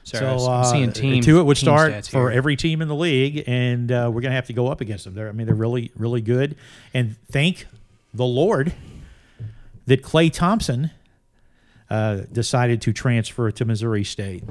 [0.05, 1.23] Sorry, So I'm uh, seeing team.
[1.23, 2.37] two it would team start for here.
[2.37, 5.13] every team in the league, and uh, we're gonna have to go up against them.
[5.13, 6.57] They're, I mean, they're really, really good.
[6.93, 7.67] And thank
[8.13, 8.73] the Lord
[9.85, 10.91] that Klay Thompson
[11.89, 14.43] uh, decided to transfer to Missouri State,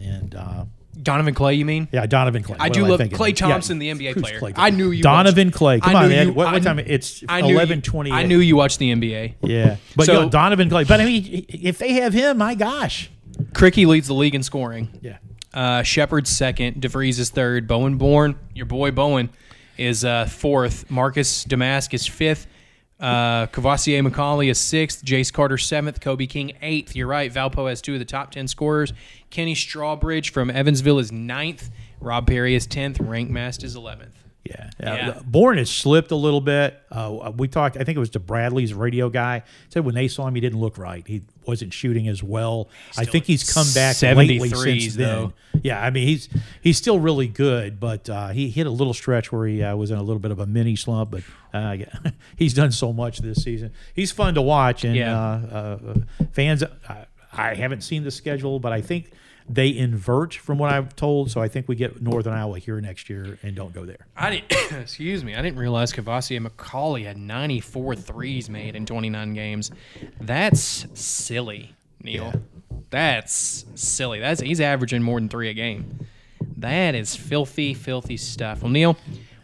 [0.00, 0.64] and uh,
[1.00, 1.54] Donovan Clay.
[1.54, 1.88] You mean?
[1.92, 2.56] yeah, Donovan Clay.
[2.60, 3.16] I What do am love thinking?
[3.16, 4.38] Clay Yeah, Thompson, the NBA who's player.
[4.38, 5.02] Clay I knew you.
[5.02, 5.80] Donovan watched- Clay.
[5.80, 6.26] Come I on, knew man.
[6.28, 6.78] you- what, what time?
[6.80, 8.10] It's I knew you- eleven twenty.
[8.12, 9.34] I knew you watched the NBA.
[9.42, 10.84] Yeah, but So- you know, Donovan Clay.
[10.84, 13.10] But I mean, if they have him, my gosh.
[13.52, 14.88] Krikke leads the league in scoring.
[15.00, 15.16] Yeah.
[15.54, 16.80] Uh, Sheppard's second.
[16.82, 17.66] DeVries is third.
[17.66, 19.30] Bowen Born, your boy Bowen,
[19.78, 20.90] is uh, fourth.
[20.90, 22.46] Marcus Domask is fifth.
[23.02, 25.04] Uh, Courvoisier McCauley is sixth.
[25.04, 26.00] Jace Carter seventh.
[26.00, 26.94] Kobe King eighth.
[26.94, 27.32] You're right.
[27.32, 28.92] Valpo has two of the top ten scorers.
[29.30, 31.70] Kenny Strawbridge from Evansville is ninth.
[32.00, 32.98] Rob Perry is tenth.
[32.98, 34.21] Rienk is eleventh.
[34.44, 35.08] Yeah, Yeah.
[35.10, 36.80] Uh, Born has slipped a little bit.
[36.90, 37.76] Uh, we talked.
[37.76, 40.58] I think it was to Bradley's radio guy said when they saw him, he didn't
[40.58, 41.06] look right.
[41.06, 42.68] He wasn't shooting as well.
[42.98, 45.32] I think he's come back lately 73s since then.
[45.62, 46.28] Yeah, I mean he's
[46.60, 49.92] he's still really good, but uh, he hit a little stretch where he uh, was
[49.92, 51.12] in a little bit of a mini slump.
[51.12, 51.22] But
[51.54, 51.94] uh, yeah,
[52.36, 53.70] he's done so much this season.
[53.94, 55.22] He's fun to watch, and Yeah.
[55.22, 55.94] uh, uh,
[56.32, 56.64] fans.
[56.64, 56.68] Uh,
[57.32, 59.12] I haven't seen the schedule, but I think
[59.48, 61.30] they invert from what I've told.
[61.30, 64.06] So I think we get Northern Iowa here next year and don't go there.
[64.16, 64.72] I didn't.
[64.82, 65.34] excuse me.
[65.34, 69.70] I didn't realize Courvoisier McCauley had 94 threes made in 29 games.
[70.20, 72.32] That's silly, Neal.
[72.90, 74.20] That's silly.
[74.20, 76.06] That's he's averaging more than three a game.
[76.56, 78.62] That is filthy, filthy stuff.
[78.62, 78.96] Well, Neal,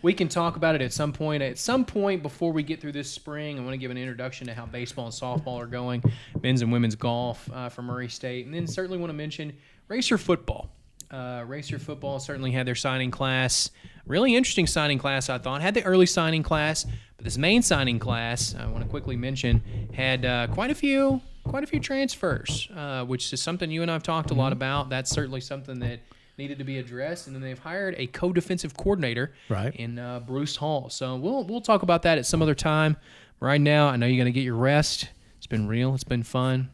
[0.03, 1.43] we can talk about it at some point.
[1.43, 4.47] At some point before we get through this spring, I want to give an introduction
[4.47, 6.03] to how baseball and softball are going,
[6.43, 9.53] men's and women's golf uh, for Murray State, and then certainly want to mention
[9.89, 10.71] racer football.
[11.11, 13.71] Uh, racer football certainly had their signing class.
[14.07, 15.63] Really interesting signing class, I thought.
[15.63, 16.85] Had the early signing class,
[17.17, 19.63] but this main signing class, I want to quickly mention,
[19.95, 23.91] had uh, quite a few, quite a few transfers, uh, which is something you and
[23.91, 24.91] I've talked a lot about.
[24.91, 26.01] That's certainly something that
[26.37, 27.27] needed to be addressed.
[27.27, 29.75] And then they've hired a co-defensive coordinator, Right.
[29.75, 30.91] in uh, Bruce Hall.
[30.91, 32.97] So we'll we'll talk about that at some other time.
[33.41, 35.09] Right now, I know you're going to get your rest.
[35.39, 35.95] It's been real.
[35.95, 36.71] It's been fun.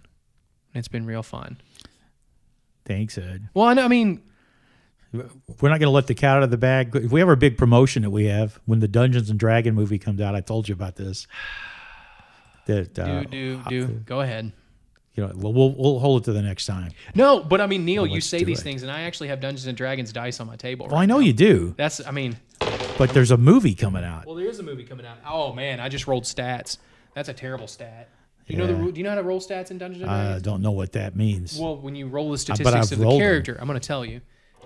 [0.74, 1.58] It's been real fun.
[2.84, 3.48] Thanks, Ed.
[3.54, 4.22] Well, I, know, I mean,
[5.12, 6.94] We're not going to let the cat out of the bag.
[6.94, 9.98] If we have our big promotion that we have when the Dungeons and Dragon movie
[9.98, 11.26] comes out, I told you about this.
[12.66, 13.86] That uh, do do do.
[14.06, 14.50] Go ahead.
[15.14, 16.92] you know, we'll, we'll we'll hold it to the next time.
[17.14, 18.64] No, but I mean, Neal, you say these it.
[18.64, 20.86] things, and I actually have Dungeons and Dragons dice on my table.
[20.86, 21.26] Well, I know now.
[21.26, 22.00] you do, That's.
[22.06, 22.38] I mean,
[22.96, 24.24] but there's a movie coming out.
[24.24, 25.18] well, there is a movie coming out.
[25.28, 26.78] Oh man, I just rolled stats.
[27.12, 28.08] That's a terrible stat.
[28.46, 28.74] Do you know the?
[28.74, 28.90] Yeah.
[28.90, 30.42] Do you know how to roll stats in Dungeons and Dragons?
[30.42, 31.58] I don't know what that means.
[31.58, 33.26] Well, when you roll the statistics of the rolled them.
[33.26, 34.20] character, I'm going to tell you.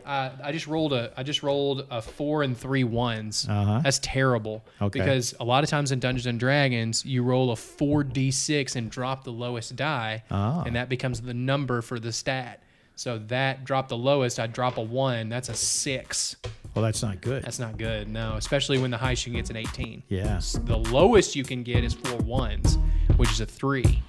[0.04, 3.46] Uh, I just rolled a I just rolled a four and three ones.
[3.48, 3.80] Uh-huh.
[3.84, 4.64] That's terrible.
[4.80, 4.98] Okay.
[5.00, 8.74] Because a lot of times in Dungeons and Dragons, you roll a four d six
[8.74, 10.62] and drop the lowest die, Ah.
[10.64, 12.62] and that becomes the number for the stat.
[12.96, 14.40] So that drop the lowest.
[14.40, 15.28] I drop a one.
[15.28, 16.36] That's a six.
[16.78, 17.42] Well, that's not good.
[17.42, 18.06] That's not good.
[18.06, 20.04] No, especially when the highest you can get is an 18.
[20.06, 20.38] Yeah.
[20.62, 22.78] The lowest you can get is four ones,
[23.16, 24.00] which is a three.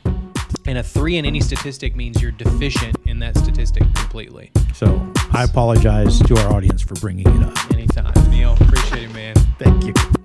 [0.68, 4.52] And a three in any statistic means you're deficient in that statistic completely.
[4.76, 7.72] So I apologize to our audience for bringing it up.
[7.74, 8.14] Anytime.
[8.30, 9.34] Neal, appreciate it, man.
[9.58, 10.19] Thank you.